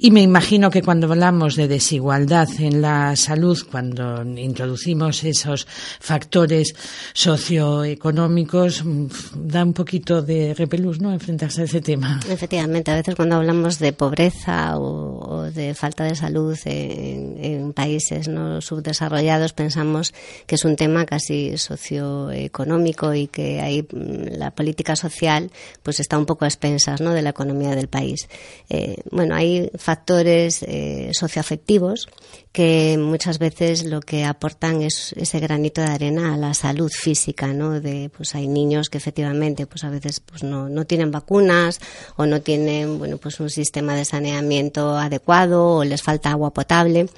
Y 0.00 0.10
me 0.10 0.20
imagino 0.20 0.68
que 0.68 0.82
cuando 0.82 1.06
hablamos 1.06 1.54
de 1.54 1.68
desigualdad 1.68 2.48
en 2.58 2.82
la 2.82 3.14
salud, 3.14 3.56
cuando 3.70 4.24
introducimos 4.24 5.22
esos 5.22 5.68
factores 6.00 6.74
socioeconómicos, 7.12 8.84
mm, 8.84 9.06
da 9.36 9.62
un 9.62 9.72
poquito 9.72 10.22
de 10.22 10.54
repelús, 10.54 11.00
¿no? 11.00 11.12
Enfrentarse 11.12 11.60
a 11.60 11.64
ese 11.66 11.80
tema. 11.80 12.18
Efectivamente, 12.28 12.90
a 12.90 12.96
veces 12.96 13.14
cuando 13.14 13.36
hablamos 13.36 13.78
de 13.78 13.92
pobreza 13.92 14.76
o, 14.76 15.44
de 15.54 15.72
falta 15.74 16.02
de 16.02 16.16
salud 16.16 16.58
en, 16.64 17.72
países 17.74 18.26
no 18.26 18.60
subdesarrollados, 18.60 19.52
pensamos 19.52 20.12
que 20.46 20.56
es 20.56 20.64
un 20.64 20.74
tema 20.74 21.06
casi 21.06 21.58
socioeconómico 21.58 23.14
y 23.14 23.28
que 23.28 23.60
hay 23.60 23.86
la 24.16 24.50
política 24.50 24.96
social 24.96 25.50
pues 25.82 26.00
está 26.00 26.18
un 26.18 26.26
poco 26.26 26.44
a 26.44 26.48
expensas 26.48 27.00
¿no? 27.00 27.12
de 27.12 27.22
la 27.22 27.30
economía 27.30 27.74
del 27.74 27.88
país. 27.88 28.28
Eh, 28.68 28.96
bueno, 29.10 29.34
hay 29.34 29.70
factores 29.76 30.62
eh, 30.62 31.10
socioafectivos 31.12 32.08
que 32.52 32.96
muchas 32.98 33.38
veces 33.38 33.84
lo 33.84 34.00
que 34.00 34.24
aportan 34.24 34.80
es 34.80 35.12
ese 35.12 35.40
granito 35.40 35.82
de 35.82 35.88
arena 35.88 36.32
a 36.32 36.36
la 36.38 36.54
salud 36.54 36.90
física, 36.90 37.48
¿no? 37.48 37.80
De, 37.82 38.10
pues 38.16 38.34
hay 38.34 38.48
niños 38.48 38.88
que 38.88 38.96
efectivamente, 38.96 39.66
pues 39.66 39.84
a 39.84 39.90
veces 39.90 40.20
pues 40.20 40.42
no, 40.42 40.68
no 40.70 40.86
tienen 40.86 41.10
vacunas 41.10 41.80
o 42.16 42.24
no 42.24 42.40
tienen, 42.40 42.98
bueno, 42.98 43.18
pues 43.18 43.40
un 43.40 43.50
sistema 43.50 43.94
de 43.94 44.06
saneamiento 44.06 44.96
adecuado 44.96 45.76
o 45.76 45.84
les 45.84 46.02
falta 46.02 46.30
agua 46.30 46.54
potable. 46.54 47.08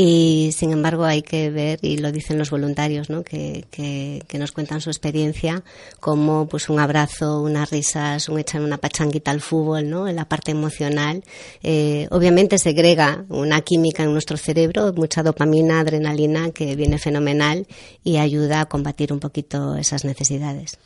Y 0.00 0.52
sin 0.52 0.70
embargo 0.70 1.04
hay 1.04 1.22
que 1.22 1.50
ver, 1.50 1.80
y 1.82 1.98
lo 1.98 2.12
dicen 2.12 2.38
los 2.38 2.50
voluntarios, 2.50 3.10
¿no? 3.10 3.24
que, 3.24 3.64
que, 3.68 4.22
que, 4.28 4.38
nos 4.38 4.52
cuentan 4.52 4.80
su 4.80 4.90
experiencia, 4.90 5.64
como 5.98 6.46
pues 6.46 6.68
un 6.68 6.78
abrazo, 6.78 7.42
unas 7.42 7.68
risas, 7.72 8.28
un 8.28 8.38
echar 8.38 8.60
una 8.60 8.78
pachanguita 8.78 9.32
al 9.32 9.40
fútbol, 9.40 9.90
¿no? 9.90 10.06
en 10.06 10.14
la 10.14 10.28
parte 10.28 10.52
emocional. 10.52 11.24
Eh, 11.64 12.06
obviamente 12.12 12.58
segrega 12.58 13.24
una 13.28 13.60
química 13.62 14.04
en 14.04 14.12
nuestro 14.12 14.36
cerebro, 14.36 14.92
mucha 14.92 15.24
dopamina, 15.24 15.80
adrenalina, 15.80 16.52
que 16.52 16.76
viene 16.76 16.98
fenomenal 16.98 17.66
y 18.04 18.18
ayuda 18.18 18.60
a 18.60 18.66
combatir 18.66 19.12
un 19.12 19.18
poquito 19.18 19.74
esas 19.74 20.04
necesidades. 20.04 20.78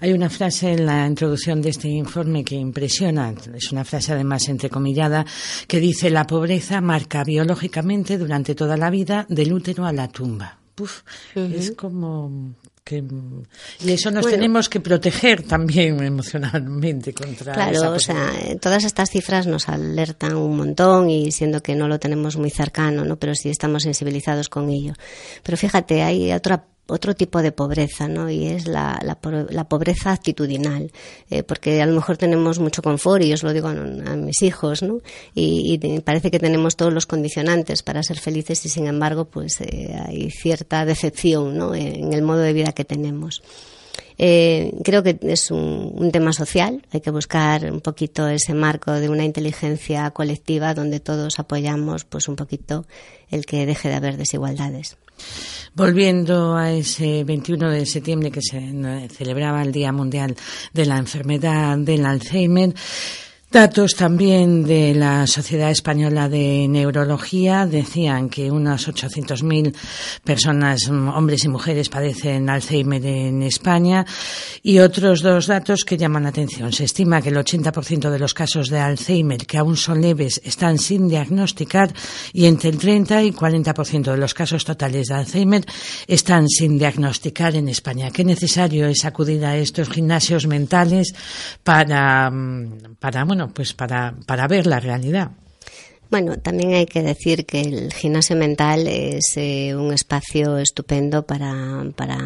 Hay 0.00 0.12
una 0.12 0.28
frase 0.28 0.72
en 0.72 0.84
la 0.84 1.06
introducción 1.06 1.62
de 1.62 1.70
este 1.70 1.88
informe 1.88 2.44
que 2.44 2.56
impresiona, 2.56 3.32
es 3.56 3.72
una 3.72 3.86
frase 3.86 4.12
además 4.12 4.46
entrecomillada, 4.46 5.24
que 5.66 5.80
dice 5.80 6.10
la 6.10 6.26
pobreza 6.26 6.82
marca 6.82 7.24
biológicamente 7.24 8.18
durante 8.18 8.57
toda 8.58 8.76
la 8.76 8.90
vida 8.90 9.24
del 9.28 9.52
útero 9.52 9.86
a 9.86 9.92
la 9.92 10.08
tumba. 10.08 10.58
Puf, 10.74 11.02
uh 11.36 11.40
-huh. 11.40 11.54
Es 11.54 11.70
como 11.70 12.54
que 12.84 13.04
y 13.84 13.92
eso 13.92 14.10
nos 14.10 14.22
bueno, 14.22 14.36
tenemos 14.38 14.68
que 14.68 14.80
proteger 14.80 15.42
también 15.42 16.02
emocionalmente 16.12 17.12
contra 17.12 17.52
claro 17.52 17.92
o 17.92 17.98
sea 17.98 18.32
todas 18.62 18.84
estas 18.84 19.10
cifras 19.10 19.46
nos 19.46 19.68
alertan 19.68 20.34
un 20.34 20.56
montón 20.56 21.10
y 21.10 21.30
siendo 21.30 21.62
que 21.62 21.74
no 21.74 21.86
lo 21.86 21.98
tenemos 21.98 22.38
muy 22.38 22.48
cercano 22.48 23.04
no 23.04 23.18
pero 23.18 23.34
sí 23.34 23.50
estamos 23.50 23.82
sensibilizados 23.82 24.48
con 24.48 24.70
ello 24.70 24.94
pero 25.42 25.58
fíjate 25.58 26.02
hay 26.02 26.32
otra 26.32 26.64
otro 26.88 27.14
tipo 27.14 27.42
de 27.42 27.52
pobreza, 27.52 28.08
¿no? 28.08 28.30
Y 28.30 28.46
es 28.46 28.66
la, 28.66 28.98
la, 29.02 29.68
pobreza 29.68 30.12
actitudinal, 30.12 30.90
eh, 31.30 31.42
porque 31.42 31.82
a 31.82 31.86
lo 31.86 31.94
mejor 31.94 32.16
tenemos 32.16 32.58
mucho 32.58 32.82
confort, 32.82 33.22
y 33.22 33.32
os 33.32 33.42
lo 33.42 33.52
digo 33.52 33.68
a, 33.68 33.74
mis 33.74 34.42
hijos, 34.42 34.82
¿no? 34.82 35.00
Y, 35.34 35.78
parece 36.00 36.30
que 36.30 36.38
tenemos 36.38 36.76
todos 36.76 36.92
los 36.92 37.06
condicionantes 37.06 37.82
para 37.82 38.02
ser 38.02 38.18
felices 38.18 38.64
y 38.64 38.68
sin 38.68 38.86
embargo, 38.86 39.26
pues 39.26 39.60
eh, 39.60 39.94
hay 40.06 40.30
cierta 40.30 40.84
decepción, 40.84 41.56
¿no? 41.56 41.74
En 41.74 42.12
el 42.12 42.22
modo 42.22 42.40
de 42.40 42.52
vida 42.52 42.72
que 42.72 42.84
tenemos. 42.84 43.42
Eh, 44.20 44.72
creo 44.82 45.04
que 45.04 45.16
es 45.22 45.50
un, 45.52 46.10
tema 46.10 46.32
social, 46.32 46.82
hay 46.92 47.00
que 47.00 47.12
buscar 47.12 47.70
un 47.70 47.80
poquito 47.80 48.26
ese 48.28 48.52
marco 48.52 48.92
de 48.92 49.08
una 49.08 49.24
inteligencia 49.24 50.10
colectiva 50.10 50.74
donde 50.74 50.98
todos 50.98 51.38
apoyamos 51.38 52.04
pues 52.04 52.26
un 52.26 52.34
poquito 52.34 52.84
el 53.30 53.46
que 53.46 53.64
deje 53.64 53.88
de 53.88 53.94
haber 53.94 54.16
desigualdades. 54.16 54.96
Volviendo 55.74 56.56
a 56.56 56.72
ese 56.72 57.24
21 57.24 57.70
de 57.70 57.86
septiembre 57.86 58.30
que 58.30 58.42
se 58.42 59.08
celebraba 59.08 59.62
el 59.62 59.72
Día 59.72 59.92
Mundial 59.92 60.34
de 60.72 60.86
la 60.86 60.98
Enfermedad 60.98 61.78
del 61.78 62.04
Alzheimer, 62.04 62.74
Datos 63.50 63.94
también 63.94 64.64
de 64.64 64.94
la 64.94 65.26
Sociedad 65.26 65.70
Española 65.70 66.28
de 66.28 66.66
Neurología 66.68 67.64
decían 67.64 68.28
que 68.28 68.50
unas 68.50 68.86
800.000 68.88 69.74
personas, 70.22 70.86
hombres 70.90 71.44
y 71.44 71.48
mujeres, 71.48 71.88
padecen 71.88 72.50
Alzheimer 72.50 73.06
en 73.06 73.42
España 73.42 74.04
y 74.62 74.80
otros 74.80 75.22
dos 75.22 75.46
datos 75.46 75.86
que 75.86 75.96
llaman 75.96 76.24
la 76.24 76.28
atención. 76.28 76.74
Se 76.74 76.84
estima 76.84 77.22
que 77.22 77.30
el 77.30 77.36
80% 77.36 78.10
de 78.10 78.18
los 78.18 78.34
casos 78.34 78.68
de 78.68 78.80
Alzheimer 78.80 79.46
que 79.46 79.56
aún 79.56 79.78
son 79.78 80.02
leves 80.02 80.42
están 80.44 80.76
sin 80.76 81.08
diagnosticar 81.08 81.90
y 82.34 82.44
entre 82.44 82.68
el 82.68 82.76
30 82.76 83.22
y 83.22 83.32
40% 83.32 84.10
de 84.10 84.18
los 84.18 84.34
casos 84.34 84.66
totales 84.66 85.06
de 85.06 85.14
Alzheimer 85.14 85.64
están 86.06 86.48
sin 86.48 86.76
diagnosticar 86.76 87.56
en 87.56 87.70
España. 87.70 88.10
Qué 88.10 88.24
necesario 88.24 88.88
es 88.88 89.06
acudir 89.06 89.42
a 89.46 89.56
estos 89.56 89.88
gimnasios 89.88 90.46
mentales 90.46 91.14
para, 91.64 92.30
para 93.00 93.24
bueno, 93.24 93.37
bueno, 93.38 93.54
pues 93.54 93.72
para, 93.72 94.16
para 94.26 94.48
ver 94.48 94.66
la 94.66 94.80
realidad. 94.80 95.30
Bueno, 96.10 96.38
también 96.38 96.72
hay 96.72 96.86
que 96.86 97.02
decir 97.02 97.46
que 97.46 97.60
el 97.60 97.92
gimnasio 97.92 98.34
mental 98.34 98.88
es 98.88 99.36
eh, 99.36 99.76
un 99.76 99.92
espacio 99.92 100.58
estupendo 100.58 101.24
para, 101.24 101.84
para, 101.94 102.18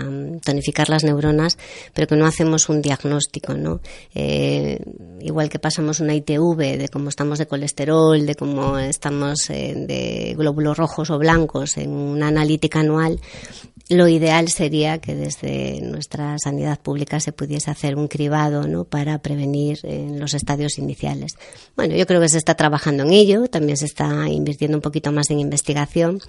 tonificar 0.42 0.88
las 0.88 1.04
neuronas, 1.04 1.58
pero 1.92 2.06
que 2.06 2.16
no 2.16 2.24
hacemos 2.24 2.70
un 2.70 2.80
diagnóstico, 2.80 3.54
¿no? 3.54 3.80
Eh, 4.14 4.78
igual 5.22 5.48
que 5.48 5.58
pasamos 5.58 6.00
una 6.00 6.14
ITV 6.14 6.78
de 6.78 6.88
cómo 6.92 7.08
estamos 7.08 7.38
de 7.38 7.46
colesterol, 7.46 8.24
de 8.26 8.34
cómo 8.34 8.78
estamos 8.78 9.48
eh, 9.50 9.74
de 9.76 10.34
glóbulos 10.36 10.76
rojos 10.76 11.10
o 11.10 11.18
blancos 11.18 11.76
en 11.76 11.90
una 11.90 12.28
analítica 12.28 12.80
anual, 12.80 13.20
lo 13.88 14.08
ideal 14.08 14.48
sería 14.48 14.98
que 14.98 15.14
desde 15.14 15.80
nuestra 15.82 16.36
sanidad 16.38 16.80
pública 16.80 17.20
se 17.20 17.32
pudiese 17.32 17.70
hacer 17.70 17.96
un 17.96 18.08
cribado 18.08 18.66
¿no? 18.66 18.84
para 18.84 19.18
prevenir 19.18 19.78
en 19.82 20.18
los 20.18 20.34
estadios 20.34 20.78
iniciales. 20.78 21.32
Bueno, 21.76 21.94
yo 21.94 22.06
creo 22.06 22.20
que 22.20 22.28
se 22.28 22.38
está 22.38 22.54
trabajando 22.54 23.02
en 23.02 23.12
ello, 23.12 23.48
también 23.48 23.76
se 23.76 23.86
está 23.86 24.28
invirtiendo 24.28 24.78
un 24.78 24.82
poquito 24.82 25.12
más 25.12 25.30
en 25.30 25.40
investigación 25.40 26.20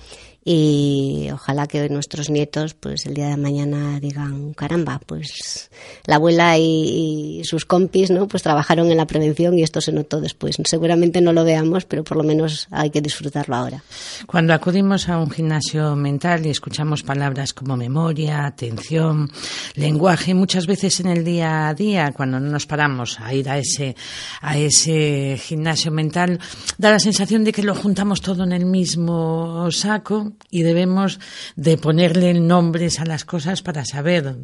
y 0.46 1.30
ojalá 1.32 1.68
que 1.68 1.88
nuestros 1.90 2.30
nietos 2.30 2.74
pues 2.74 3.06
el 3.06 3.14
día 3.14 3.30
de 3.30 3.38
mañana 3.38 4.00
digan 4.00 4.54
caramba 4.54 5.00
pues 5.06 5.70
la 6.06 6.16
abuela 6.16 6.58
y, 6.58 7.42
sus 7.46 7.66
compis 7.66 8.10
no 8.10 8.28
pues 8.28 8.44
trabajaron 8.44 8.92
en 8.92 8.98
la 8.98 9.08
prevención 9.08 9.58
y 9.58 9.64
esto 9.64 9.82
se 9.82 9.92
notó 9.92 10.22
después 10.22 10.58
seguramente 10.66 11.22
no 11.22 11.34
lo 11.34 11.44
veamos 11.44 11.86
pero 11.86 12.04
por 12.04 12.18
lo 12.18 12.24
menos 12.24 12.68
hay 12.72 12.90
que 12.90 13.02
disfrutarlo 13.02 13.56
ahora. 13.56 13.84
Cuando 14.28 14.54
acudimos 14.54 15.10
a 15.10 15.18
un 15.18 15.30
gimnasio 15.30 15.96
mental 15.96 16.46
y 16.46 16.50
escuchamos 16.50 17.04
palabras 17.04 17.54
como 17.54 17.78
memoria 17.78 18.46
atención 18.46 19.30
lenguaje 19.76 20.34
muchas 20.34 20.68
veces 20.68 21.00
en 21.00 21.08
el 21.08 21.24
día 21.24 21.68
a 21.68 21.74
día 21.74 22.12
cuando 22.12 22.40
no 22.40 22.50
nos 22.50 22.66
paramos 22.66 23.20
a 23.20 23.34
ir 23.34 23.50
a 23.50 23.58
ese 23.58 23.96
a 24.42 24.58
ese 24.58 25.40
gimnasio 25.42 25.92
mental 25.92 26.40
da 26.78 26.92
la 26.92 27.00
sensación 27.00 27.44
de 27.44 27.52
que 27.52 27.64
lo 27.64 27.76
juntamos 27.76 28.22
todo 28.22 28.44
en 28.44 28.52
el 28.52 28.66
mismo 28.66 29.70
saco 29.72 30.34
y 30.50 30.62
debemos 30.62 31.20
de 31.56 31.78
ponerle 31.78 32.34
nombres 32.34 33.00
a 33.00 33.06
las 33.06 33.26
cosas 33.26 33.62
para 33.62 33.86
saber 33.86 34.36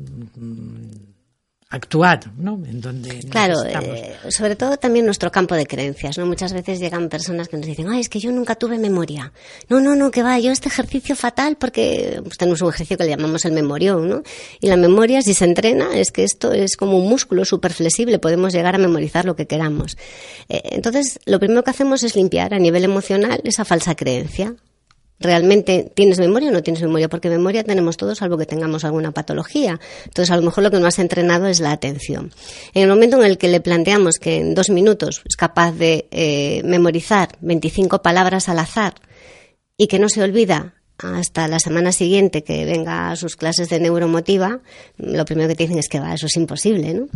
actuar, 1.72 2.32
¿no? 2.36 2.60
En 2.68 2.82
donde 2.82 3.20
claro, 3.30 3.64
eh, 3.64 4.16
sobre 4.30 4.56
todo 4.56 4.78
también 4.78 5.06
nuestro 5.06 5.32
campo 5.32 5.54
de 5.54 5.68
creencias, 5.68 6.18
¿no? 6.18 6.26
Muchas 6.26 6.52
veces 6.52 6.80
llegan 6.80 7.10
personas 7.10 7.48
que 7.48 7.58
nos 7.58 7.68
dicen, 7.68 7.88
ay, 7.90 8.02
es 8.02 8.10
que 8.10 8.20
yo 8.20 8.32
nunca 8.32 8.56
tuve 8.56 8.80
memoria. 8.80 9.32
No, 9.70 9.80
no, 9.80 9.96
no, 9.96 10.10
que 10.10 10.24
va, 10.24 10.40
yo 10.40 10.52
este 10.52 10.68
ejercicio 10.68 11.16
fatal 11.16 11.58
porque 11.58 12.22
pues, 12.24 12.38
tenemos 12.38 12.64
un 12.64 12.70
ejercicio 12.70 12.98
que 12.98 13.04
le 13.04 13.12
llamamos 13.12 13.46
el 13.46 13.52
memorión, 13.52 14.10
¿no? 14.10 14.24
Y 14.60 14.68
la 14.68 14.78
memoria, 14.78 15.22
si 15.22 15.36
se 15.36 15.46
entrena, 15.46 15.90
es 15.94 16.12
que 16.12 16.24
esto 16.24 16.54
es 16.54 16.76
como 16.76 16.98
un 16.98 17.08
músculo 17.08 17.46
súper 17.46 17.72
flexible, 17.72 18.18
podemos 18.18 18.52
llegar 18.52 18.74
a 18.74 18.80
memorizar 18.80 19.26
lo 19.26 19.36
que 19.36 19.46
queramos. 19.46 19.96
Eh, 20.50 20.62
entonces, 20.72 21.20
lo 21.26 21.38
primero 21.38 21.64
que 21.64 21.70
hacemos 21.70 22.02
es 22.02 22.16
limpiar 22.16 22.56
a 22.56 22.60
nivel 22.60 22.84
emocional 22.84 23.42
esa 23.44 23.64
falsa 23.64 23.94
creencia 23.94 24.56
realmente 25.20 25.92
tienes 25.94 26.20
memoria 26.20 26.50
o 26.50 26.52
no 26.52 26.64
tienes 26.64 26.82
memoria, 26.82 27.10
porque 27.10 27.30
memoria 27.30 27.64
tenemos 27.64 27.98
todos, 27.98 28.20
salvo 28.20 28.38
que 28.38 28.46
tengamos 28.46 28.84
alguna 28.84 29.12
patología. 29.12 29.80
Entonces, 30.06 30.32
a 30.32 30.38
lo 30.38 30.44
mejor 30.44 30.64
lo 30.64 30.72
que 30.72 30.80
no 30.80 30.88
has 30.88 31.00
entrenado 31.00 31.48
es 31.48 31.60
la 31.60 31.72
atención. 31.72 32.32
En 32.74 32.84
el 32.84 32.90
momento 32.90 33.18
en 33.18 33.26
el 33.26 33.38
que 33.38 33.50
le 33.50 33.62
planteamos 33.62 34.16
que 34.16 34.38
en 34.38 34.56
dos 34.56 34.70
minutos 34.70 35.22
es 35.26 35.36
capaz 35.36 35.72
de 35.74 36.08
eh, 36.12 36.62
memorizar 36.64 37.30
25 37.42 38.02
palabras 38.02 38.50
al 38.50 38.60
azar 38.60 38.96
y 39.78 39.88
que 39.88 40.00
no 40.00 40.10
se 40.10 40.24
olvida 40.24 40.76
hasta 40.98 41.48
la 41.48 41.60
semana 41.60 41.92
siguiente 41.92 42.44
que 42.44 42.66
venga 42.66 43.12
a 43.12 43.16
sus 43.16 43.36
clases 43.36 43.70
de 43.70 43.80
neuromotiva, 43.80 44.60
lo 44.98 45.26
primero 45.26 45.48
que 45.48 45.56
te 45.56 45.64
dicen 45.64 45.80
es 45.80 45.88
que 45.88 46.00
va, 46.00 46.14
eso 46.14 46.26
es 46.26 46.36
imposible, 46.36 46.94
¿no? 46.94 47.08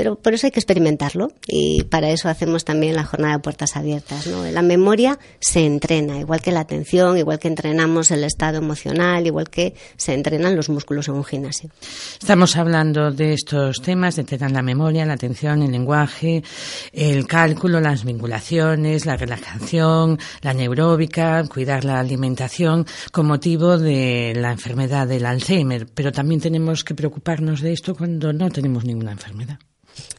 Pero 0.00 0.16
por 0.16 0.32
eso 0.32 0.46
hay 0.46 0.50
que 0.50 0.60
experimentarlo 0.60 1.30
y 1.46 1.82
para 1.82 2.08
eso 2.08 2.30
hacemos 2.30 2.64
también 2.64 2.96
la 2.96 3.04
jornada 3.04 3.34
de 3.34 3.40
puertas 3.40 3.76
abiertas. 3.76 4.26
¿no? 4.28 4.50
La 4.50 4.62
memoria 4.62 5.18
se 5.40 5.66
entrena, 5.66 6.18
igual 6.18 6.40
que 6.40 6.52
la 6.52 6.60
atención, 6.60 7.18
igual 7.18 7.38
que 7.38 7.48
entrenamos 7.48 8.10
el 8.10 8.24
estado 8.24 8.56
emocional, 8.56 9.26
igual 9.26 9.50
que 9.50 9.74
se 9.98 10.14
entrenan 10.14 10.56
los 10.56 10.70
músculos 10.70 11.08
en 11.08 11.16
un 11.16 11.24
gimnasio. 11.24 11.68
Estamos 12.18 12.56
hablando 12.56 13.10
de 13.10 13.34
estos 13.34 13.82
temas, 13.82 14.16
de 14.16 14.24
la 14.48 14.62
memoria, 14.62 15.04
la 15.04 15.12
atención, 15.12 15.62
el 15.62 15.72
lenguaje, 15.72 16.42
el 16.94 17.26
cálculo, 17.26 17.78
las 17.78 18.02
vinculaciones, 18.02 19.04
la 19.04 19.18
relajación, 19.18 20.18
la 20.40 20.54
neuróbica, 20.54 21.44
cuidar 21.44 21.84
la 21.84 22.00
alimentación 22.00 22.86
con 23.12 23.26
motivo 23.26 23.76
de 23.76 24.32
la 24.34 24.52
enfermedad 24.52 25.06
del 25.06 25.26
Alzheimer. 25.26 25.88
Pero 25.92 26.10
también 26.10 26.40
tenemos 26.40 26.84
que 26.84 26.94
preocuparnos 26.94 27.60
de 27.60 27.74
esto 27.74 27.94
cuando 27.94 28.32
no 28.32 28.48
tenemos 28.48 28.86
ninguna 28.86 29.12
enfermedad. 29.12 29.58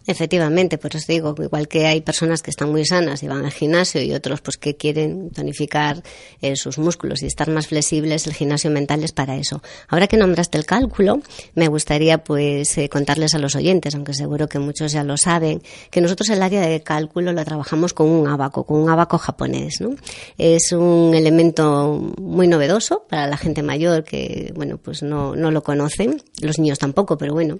Efectivamente, 0.07 0.77
por 0.77 0.95
eso 0.95 1.05
digo, 1.07 1.35
igual 1.39 1.67
que 1.67 1.85
hay 1.85 2.01
personas 2.01 2.41
que 2.41 2.49
están 2.49 2.71
muy 2.71 2.85
sanas 2.85 3.23
y 3.23 3.27
van 3.27 3.45
al 3.45 3.51
gimnasio 3.51 4.01
y 4.01 4.13
otros 4.13 4.41
pues 4.41 4.57
que 4.57 4.75
quieren 4.75 5.29
tonificar 5.31 6.03
eh, 6.41 6.55
sus 6.55 6.77
músculos 6.77 7.21
y 7.21 7.27
estar 7.27 7.49
más 7.49 7.67
flexibles, 7.67 8.27
el 8.27 8.33
gimnasio 8.33 8.71
mental 8.71 9.03
es 9.03 9.11
para 9.11 9.35
eso. 9.37 9.61
Ahora 9.87 10.07
que 10.07 10.17
nombraste 10.17 10.57
el 10.57 10.65
cálculo, 10.65 11.21
me 11.55 11.67
gustaría 11.67 12.23
pues 12.23 12.77
eh, 12.77 12.89
contarles 12.89 13.35
a 13.35 13.39
los 13.39 13.55
oyentes, 13.55 13.95
aunque 13.95 14.13
seguro 14.13 14.47
que 14.47 14.59
muchos 14.59 14.91
ya 14.91 15.03
lo 15.03 15.17
saben, 15.17 15.61
que 15.89 16.01
nosotros 16.01 16.29
el 16.29 16.41
área 16.41 16.61
de 16.61 16.81
cálculo 16.81 17.31
lo 17.33 17.45
trabajamos 17.45 17.93
con 17.93 18.09
un 18.09 18.27
abaco, 18.27 18.65
con 18.65 18.79
un 18.79 18.89
abaco 18.89 19.17
japonés, 19.17 19.81
¿no? 19.81 19.95
Es 20.37 20.71
un 20.71 21.13
elemento 21.13 22.13
muy 22.19 22.47
novedoso 22.47 23.05
para 23.09 23.27
la 23.27 23.37
gente 23.37 23.63
mayor 23.63 24.03
que, 24.03 24.51
bueno, 24.55 24.77
pues 24.77 25.03
no, 25.03 25.35
no 25.35 25.51
lo 25.51 25.63
conocen, 25.63 26.21
los 26.41 26.59
niños 26.59 26.79
tampoco, 26.79 27.17
pero 27.17 27.33
bueno, 27.33 27.59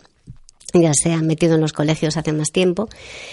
ya 0.74 0.94
se 0.94 1.12
han 1.12 1.28
metido 1.28 1.56
en 1.56 1.62
los 1.62 1.74
colegios 1.74 2.18
hace 2.18 2.34
más 2.34 2.52
tiempo, 2.52 2.88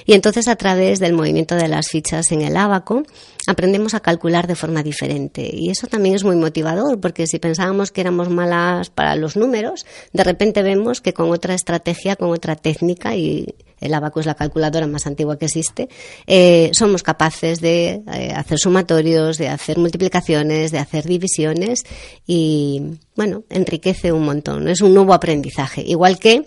y 0.05 0.15
entonces 0.15 0.49
a 0.49 0.57
través 0.57 0.99
del 0.99 1.13
movimiento 1.13 1.55
de 1.55 1.69
las 1.69 1.89
fichas 1.89 2.33
en 2.33 2.43
el 2.43 2.57
abaco 2.57 3.03
aprendemos 3.47 3.95
a 3.95 4.01
calcular 4.01 4.47
de 4.47 4.55
forma 4.55 4.83
diferente. 4.83 5.49
Y 5.53 5.71
eso 5.71 5.87
también 5.87 6.15
es 6.15 6.25
muy 6.25 6.37
motivador, 6.37 7.01
porque 7.01 7.27
si 7.27 7.39
pensábamos 7.39 7.91
que 7.91 8.01
éramos 8.01 8.29
malas 8.29 8.91
para 8.91 9.17
los 9.17 9.37
números, 9.37 9.87
de 10.13 10.25
repente 10.25 10.63
vemos 10.63 11.01
que 11.01 11.15
con 11.15 11.31
otra 11.31 11.55
estrategia, 11.55 12.17
con 12.17 12.31
otra 12.31 12.57
técnica, 12.57 13.17
y 13.17 13.55
el 13.81 13.95
abaco 13.95 14.21
es 14.21 14.27
la 14.27 14.35
calculadora 14.35 14.87
más 14.87 15.07
antigua 15.07 15.39
que 15.39 15.47
existe, 15.47 15.89
eh, 16.27 16.71
somos 16.73 17.03
capaces 17.03 17.61
de 17.61 18.03
eh, 18.13 18.33
hacer 18.35 18.59
sumatorios, 18.59 19.39
de 19.39 19.49
hacer 19.49 19.79
multiplicaciones, 19.79 20.71
de 20.71 20.79
hacer 20.79 21.05
divisiones, 21.05 21.85
y 22.27 22.83
bueno, 23.17 23.45
enriquece 23.49 24.13
un 24.13 24.25
montón. 24.25 24.69
Es 24.69 24.81
un 24.81 24.95
nuevo 24.95 25.15
aprendizaje. 25.15 25.83
Igual 25.87 26.19
que 26.19 26.47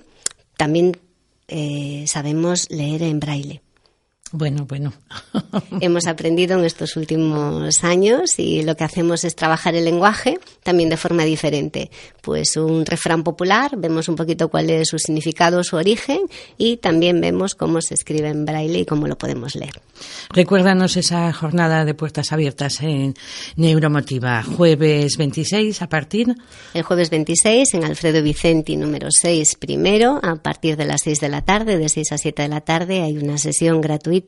también 0.61 0.95
eh, 1.47 2.03
sabemos 2.05 2.67
leer 2.69 3.01
en 3.01 3.19
braille. 3.19 3.63
Bueno, 4.33 4.65
bueno. 4.65 4.93
Hemos 5.81 6.07
aprendido 6.07 6.57
en 6.57 6.63
estos 6.63 6.95
últimos 6.95 7.83
años 7.83 8.39
y 8.39 8.63
lo 8.63 8.75
que 8.77 8.85
hacemos 8.85 9.25
es 9.25 9.35
trabajar 9.35 9.75
el 9.75 9.83
lenguaje 9.83 10.39
también 10.63 10.89
de 10.89 10.95
forma 10.95 11.25
diferente. 11.25 11.91
Pues 12.21 12.55
un 12.55 12.85
refrán 12.85 13.23
popular, 13.23 13.71
vemos 13.77 14.07
un 14.07 14.15
poquito 14.15 14.47
cuál 14.49 14.69
es 14.69 14.89
su 14.89 14.99
significado, 14.99 15.63
su 15.63 15.75
origen 15.75 16.21
y 16.57 16.77
también 16.77 17.19
vemos 17.19 17.55
cómo 17.55 17.81
se 17.81 17.95
escribe 17.95 18.29
en 18.29 18.45
braille 18.45 18.79
y 18.79 18.85
cómo 18.85 19.07
lo 19.07 19.17
podemos 19.17 19.55
leer. 19.55 19.81
Recuérdanos 20.29 20.95
esa 20.95 21.31
jornada 21.33 21.83
de 21.83 21.93
puertas 21.93 22.31
abiertas 22.31 22.81
en 22.81 23.15
Neuromotiva, 23.57 24.43
jueves 24.43 25.17
26 25.17 25.81
a 25.81 25.89
partir. 25.89 26.33
El 26.73 26.83
jueves 26.83 27.09
26 27.09 27.73
en 27.73 27.83
Alfredo 27.83 28.23
Vicenti, 28.23 28.77
número 28.77 29.09
6, 29.11 29.55
primero, 29.55 30.19
a 30.23 30.35
partir 30.37 30.77
de 30.77 30.85
las 30.85 31.01
6 31.01 31.19
de 31.19 31.29
la 31.29 31.41
tarde, 31.41 31.77
de 31.77 31.89
6 31.89 32.13
a 32.13 32.17
7 32.17 32.43
de 32.43 32.47
la 32.47 32.61
tarde, 32.61 33.01
hay 33.01 33.17
una 33.17 33.37
sesión 33.37 33.81
gratuita. 33.81 34.20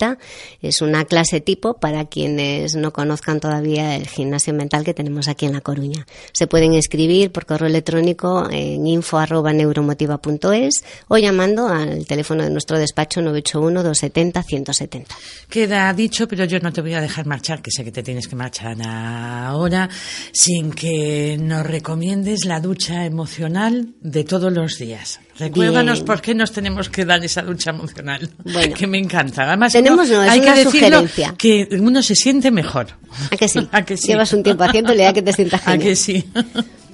Es 0.62 0.82
una 0.82 1.06
clase 1.06 1.42
tipo 1.42 1.76
para 1.76 2.06
quienes 2.06 2.76
no 2.76 2.92
conozcan 2.94 3.40
todavía 3.40 3.96
el 3.96 4.08
gimnasio 4.08 4.54
mental 4.54 4.84
que 4.84 4.94
tenemos 4.94 5.28
aquí 5.28 5.46
en 5.46 5.54
La 5.54 5.62
Coruña. 5.62 6.06
Se 6.32 6.48
pueden 6.48 6.74
escribir 6.74 7.32
por 7.32 7.46
correo 7.46 7.68
electrónico 7.68 8.50
en 8.50 8.86
info.neuromotiva.es 8.88 10.84
o 11.08 11.18
llamando 11.18 11.68
al 11.68 12.06
teléfono 12.06 12.44
de 12.44 12.50
nuestro 12.50 12.78
despacho 12.78 13.22
981 13.22 13.84
270 13.84 14.44
170 14.44 15.16
queda 15.50 15.94
dicho, 15.94 16.28
pero 16.28 16.46
yo 16.46 16.60
no 16.60 16.72
te 16.72 16.82
voy 16.82 16.94
a 16.94 17.02
dejar 17.02 17.26
marchar, 17.26 17.62
que 17.62 17.72
sé 17.72 17.84
que 17.84 17.92
te 17.92 18.04
tienes 18.04 18.28
que 18.28 18.36
marchar 18.36 18.76
ahora, 18.82 19.90
sin 20.32 20.72
que 20.72 21.38
nos 21.40 21.66
recomiendes 21.66 22.46
la 22.46 22.60
ducha 22.60 23.06
emocional 23.06 23.94
de 24.02 24.24
todos 24.24 24.52
los 24.52 24.78
días. 24.78 25.20
Recuérdanos 25.40 26.02
por 26.02 26.22
qué 26.22 26.36
nos 26.36 26.52
tenemos 26.52 26.90
que 26.90 27.06
dar 27.06 27.24
esa 27.24 27.42
ducha 27.42 27.72
emocional, 27.72 28.30
bueno, 28.44 28.76
que 28.76 28.86
me 28.86 29.00
encanta. 29.00 29.44
Además, 29.44 29.74
tenemos, 29.74 30.08
no, 30.10 30.22
hay 30.22 30.42
que 30.42 30.52
decirlo 30.52 31.06
que 31.38 31.68
uno 31.72 32.04
se 32.04 32.16
siente 32.16 32.52
mejor. 32.52 32.88
¿A 33.32 33.36
que 33.36 33.48
sí? 33.48 33.68
¿A 33.72 33.84
que 33.84 33.98
sí? 33.98 34.08
Llevas 34.08 34.32
un 34.34 34.44
tiempo 34.44 34.64
haciéndole 34.64 35.08
a 35.08 35.14
que 35.14 35.24
te 35.24 35.34
sientas 35.34 35.62
genial. 35.62 35.80
¿A 35.82 35.84
que 35.84 35.96
sí? 35.96 36.26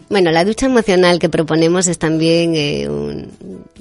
Bueno, 0.09 0.31
la 0.31 0.43
ducha 0.43 0.65
emocional 0.65 1.19
que 1.19 1.29
proponemos 1.29 1.87
es 1.87 1.99
también 1.99 2.55
eh, 2.55 2.89
un, 2.89 3.31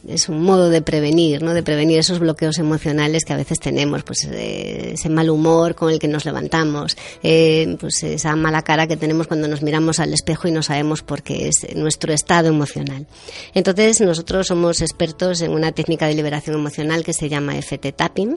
es 0.06 0.28
un 0.28 0.42
modo 0.42 0.68
de 0.68 0.82
prevenir, 0.82 1.42
¿no? 1.42 1.54
De 1.54 1.62
prevenir 1.62 1.98
esos 1.98 2.18
bloqueos 2.18 2.58
emocionales 2.58 3.24
que 3.24 3.32
a 3.32 3.36
veces 3.36 3.58
tenemos, 3.60 4.02
pues 4.02 4.24
eh, 4.24 4.92
ese 4.92 5.08
mal 5.08 5.30
humor 5.30 5.74
con 5.74 5.90
el 5.90 5.98
que 5.98 6.06
nos 6.06 6.26
levantamos, 6.26 6.98
eh, 7.22 7.78
pues 7.80 8.02
esa 8.02 8.36
mala 8.36 8.60
cara 8.60 8.86
que 8.86 8.98
tenemos 8.98 9.26
cuando 9.26 9.48
nos 9.48 9.62
miramos 9.62 10.00
al 10.00 10.12
espejo 10.12 10.48
y 10.48 10.50
no 10.50 10.62
sabemos 10.62 11.02
por 11.02 11.22
qué 11.22 11.48
es 11.48 11.74
nuestro 11.74 12.12
estado 12.12 12.48
emocional. 12.48 13.06
Entonces, 13.54 14.02
nosotros 14.02 14.48
somos 14.48 14.82
expertos 14.82 15.40
en 15.40 15.52
una 15.52 15.72
técnica 15.72 16.06
de 16.06 16.14
liberación 16.14 16.56
emocional 16.56 17.04
que 17.04 17.14
se 17.14 17.30
llama 17.30 17.56
FT 17.56 17.92
Tapping 17.92 18.36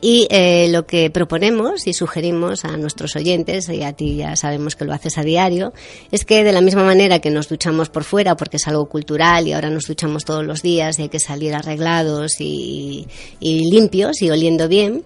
y 0.00 0.26
eh, 0.30 0.68
lo 0.70 0.86
que 0.86 1.10
proponemos 1.10 1.86
y 1.86 1.92
sugerimos 1.92 2.64
a 2.64 2.76
nuestros 2.76 3.16
oyentes, 3.16 3.68
y 3.68 3.82
a 3.82 3.92
ti 3.92 4.16
ya 4.16 4.36
sabemos 4.36 4.76
que 4.76 4.84
lo 4.84 4.92
haces 4.92 5.18
a 5.18 5.22
diario, 5.22 5.72
es 6.10 6.24
que 6.24 6.44
de 6.44 6.52
la 6.52 6.60
misma 6.60 6.84
manera 6.84 7.18
que 7.20 7.30
nos 7.30 7.48
duchamos 7.48 7.88
por 7.88 8.04
fuera, 8.04 8.36
porque 8.36 8.56
es 8.56 8.66
algo 8.68 8.86
cultural 8.86 9.46
y 9.46 9.52
ahora 9.52 9.70
nos 9.70 9.86
duchamos 9.86 10.24
todos 10.24 10.44
los 10.44 10.62
días 10.62 10.98
y 10.98 11.02
hay 11.02 11.08
que 11.08 11.20
salir 11.20 11.54
arreglados 11.54 12.40
y 12.40 13.06
limpios 13.40 14.22
y 14.22 14.30
oliendo 14.30 14.68
bien, 14.68 15.02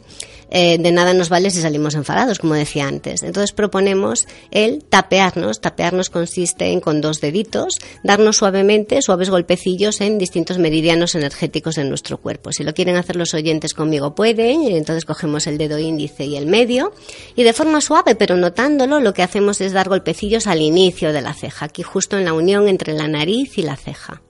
eh, 0.50 0.78
de 0.78 0.92
nada 0.92 1.14
nos 1.14 1.28
vale 1.28 1.50
si 1.50 1.60
salimos 1.60 1.94
enfadados, 1.94 2.38
como 2.38 2.54
decía 2.54 2.86
antes. 2.86 3.22
Entonces 3.22 3.52
proponemos 3.52 4.26
el 4.50 4.84
tapearnos. 4.84 5.60
Tapearnos 5.60 6.10
consiste 6.10 6.66
en 6.66 6.80
con 6.80 7.00
dos 7.00 7.20
deditos 7.20 7.78
darnos 8.02 8.38
suavemente 8.38 9.02
suaves 9.02 9.30
golpecillos 9.30 10.00
en 10.00 10.18
distintos 10.18 10.58
meridianos 10.58 11.14
energéticos 11.14 11.76
de 11.76 11.84
nuestro 11.84 12.18
cuerpo. 12.18 12.52
Si 12.52 12.64
lo 12.64 12.74
quieren 12.74 12.96
hacer 12.96 13.16
los 13.16 13.34
oyentes 13.34 13.74
conmigo 13.74 14.14
pueden, 14.14 14.62
entonces 14.62 15.04
cogemos 15.04 15.46
el 15.46 15.58
dedo 15.58 15.78
índice 15.78 16.24
y 16.24 16.36
el 16.36 16.46
medio 16.46 16.92
y 17.36 17.42
de 17.42 17.52
forma 17.52 17.80
suave 17.80 18.14
pero 18.14 18.36
notándolo 18.36 19.00
lo 19.00 19.14
que 19.14 19.22
hacemos 19.22 19.60
es 19.60 19.72
dar 19.72 19.88
golpecillos 19.88 20.46
al 20.46 20.62
inicio 20.62 21.12
de 21.12 21.20
la 21.20 21.34
ceja, 21.34 21.66
aquí 21.66 21.82
justo 21.82 22.18
en 22.18 22.24
la 22.24 22.32
unión 22.32 22.68
entre 22.68 22.92
la 22.94 23.08
nariz 23.08 23.56
y 23.58 23.62
la 23.62 23.76
ceja. 23.76 24.22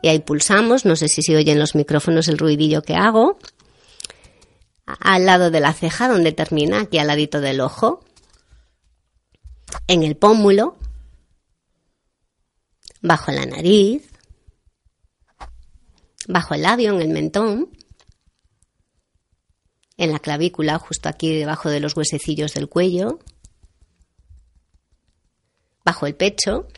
Y 0.00 0.08
ahí 0.08 0.20
pulsamos, 0.20 0.84
no 0.84 0.94
sé 0.94 1.08
si 1.08 1.22
se 1.22 1.36
oyen 1.36 1.58
los 1.58 1.74
micrófonos 1.74 2.28
el 2.28 2.38
ruidillo 2.38 2.82
que 2.82 2.94
hago 2.94 3.38
al 5.00 5.26
lado 5.26 5.50
de 5.50 5.60
la 5.60 5.72
ceja, 5.72 6.08
donde 6.08 6.32
termina, 6.32 6.80
aquí 6.80 6.98
al 6.98 7.08
ladito 7.08 7.40
del 7.40 7.60
ojo, 7.60 8.04
en 9.86 10.02
el 10.02 10.16
pómulo, 10.16 10.76
bajo 13.00 13.32
la 13.32 13.46
nariz, 13.46 14.10
bajo 16.26 16.54
el 16.54 16.62
labio, 16.62 16.94
en 16.94 17.00
el 17.00 17.08
mentón, 17.08 17.70
en 19.96 20.12
la 20.12 20.18
clavícula, 20.18 20.78
justo 20.78 21.08
aquí 21.08 21.34
debajo 21.34 21.68
de 21.70 21.80
los 21.80 21.96
huesecillos 21.96 22.54
del 22.54 22.68
cuello, 22.68 23.18
bajo 25.84 26.06
el 26.06 26.14
pecho, 26.14 26.68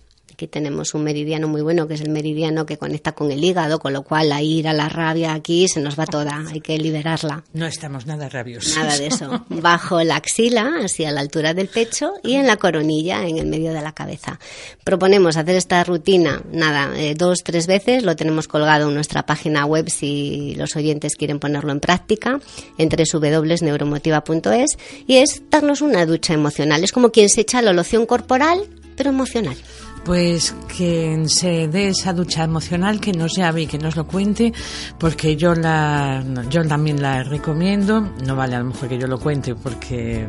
Aquí 0.41 0.47
tenemos 0.47 0.95
un 0.95 1.05
meridiano 1.05 1.49
muy 1.49 1.61
bueno, 1.61 1.87
que 1.87 1.93
es 1.93 2.01
el 2.01 2.09
meridiano 2.09 2.65
que 2.65 2.79
conecta 2.79 3.13
con 3.13 3.31
el 3.31 3.45
hígado, 3.45 3.79
con 3.79 3.93
lo 3.93 4.05
cual 4.05 4.31
la 4.31 4.41
ira, 4.41 4.73
la 4.73 4.89
rabia 4.89 5.35
aquí 5.35 5.69
se 5.69 5.83
nos 5.83 6.01
va 6.01 6.07
toda, 6.07 6.47
hay 6.49 6.63
que 6.63 6.79
liberarla. 6.79 7.45
No 7.53 7.67
estamos 7.67 8.07
nada 8.07 8.31
rabiosos. 8.31 8.75
Nada 8.75 8.97
de 8.97 9.09
eso. 9.09 9.45
Bajo 9.51 10.03
la 10.03 10.17
axila, 10.17 10.77
así 10.83 11.05
a 11.05 11.11
la 11.11 11.21
altura 11.21 11.53
del 11.53 11.69
pecho, 11.69 12.15
y 12.23 12.37
en 12.37 12.47
la 12.47 12.57
coronilla, 12.57 13.27
en 13.27 13.37
el 13.37 13.49
medio 13.49 13.75
de 13.75 13.83
la 13.83 13.93
cabeza. 13.93 14.41
Proponemos 14.83 15.37
hacer 15.37 15.57
esta 15.57 15.85
rutina, 15.85 16.41
nada, 16.51 16.99
eh, 16.99 17.15
dos, 17.15 17.41
tres 17.45 17.67
veces, 17.67 18.03
lo 18.03 18.17
tenemos 18.17 18.49
colgado 18.49 18.89
en 18.89 18.95
nuestra 18.95 19.27
página 19.27 19.67
web 19.67 19.91
si 19.91 20.55
los 20.55 20.75
oyentes 20.75 21.17
quieren 21.17 21.39
ponerlo 21.39 21.71
en 21.71 21.81
práctica, 21.81 22.41
en 22.79 22.89
www.neuromotiva.es, 22.89 24.79
y 25.07 25.17
es 25.17 25.43
darnos 25.51 25.83
una 25.83 26.07
ducha 26.07 26.33
emocional. 26.33 26.83
Es 26.83 26.93
como 26.93 27.13
quien 27.13 27.29
se 27.29 27.43
echa 27.43 27.61
la 27.61 27.75
loción 27.75 28.07
corporal, 28.07 28.63
pero 28.97 29.11
emocional. 29.11 29.57
Pues 30.05 30.55
que 30.77 31.25
se 31.27 31.69
dé 31.69 31.89
esa 31.89 32.13
ducha 32.13 32.45
emocional, 32.45 33.01
que 33.01 33.13
nos 33.13 33.37
llame 33.37 33.63
y 33.63 33.67
que 33.67 33.79
nos 33.79 33.97
lo 33.97 34.07
cuente, 34.07 34.53
porque 34.99 35.37
yo 35.37 35.55
la, 35.55 36.25
yo 36.49 36.67
también 36.67 37.03
la 37.03 37.23
recomiendo. 37.23 38.01
No 38.25 38.37
vale 38.37 38.57
a 38.57 38.61
lo 38.61 38.67
mejor 38.67 38.89
que 38.89 38.99
yo 38.99 39.07
lo 39.07 39.19
cuente 39.19 39.55
porque 39.55 40.27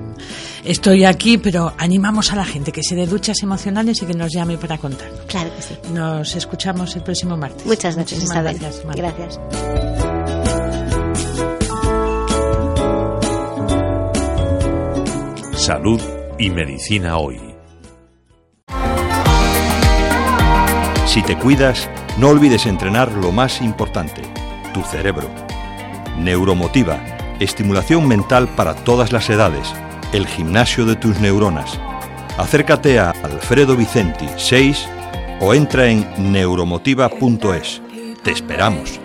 estoy 0.63 1.05
aquí, 1.05 1.37
pero 1.37 1.73
animamos 1.77 2.31
a 2.33 2.35
la 2.35 2.45
gente 2.45 2.71
que 2.71 2.83
se 2.83 2.95
dé 2.95 3.07
duchas 3.07 3.41
emocionales 3.43 4.01
y 4.01 4.05
que 4.05 4.13
nos 4.13 4.31
llame 4.33 4.57
para 4.57 4.77
contar. 4.77 5.09
Claro 5.27 5.55
que 5.55 5.61
sí. 5.61 5.75
Nos 5.93 6.35
escuchamos 6.35 6.95
el 6.95 7.03
próximo 7.03 7.37
martes. 7.37 7.65
Muchas. 7.65 7.95
Gracias. 7.95 8.83
gracias. 8.95 9.39
Salud 15.61 16.01
y 16.39 16.49
medicina 16.49 17.17
hoy. 17.17 17.50
Si 21.11 21.21
te 21.21 21.37
cuidas, 21.37 21.89
no 22.17 22.29
olvides 22.29 22.65
entrenar 22.65 23.11
lo 23.11 23.33
más 23.33 23.61
importante, 23.61 24.21
tu 24.73 24.81
cerebro. 24.81 25.29
Neuromotiva, 26.17 27.01
estimulación 27.41 28.07
mental 28.07 28.47
para 28.55 28.75
todas 28.75 29.11
las 29.11 29.29
edades, 29.29 29.73
el 30.13 30.25
gimnasio 30.25 30.85
de 30.85 30.95
tus 30.95 31.19
neuronas. 31.19 31.77
Acércate 32.37 32.97
a 32.97 33.09
Alfredo 33.09 33.75
Vicenti 33.75 34.25
6 34.37 34.87
o 35.41 35.53
entra 35.53 35.87
en 35.87 36.07
neuromotiva.es. 36.31 37.81
Te 38.23 38.31
esperamos. 38.31 39.00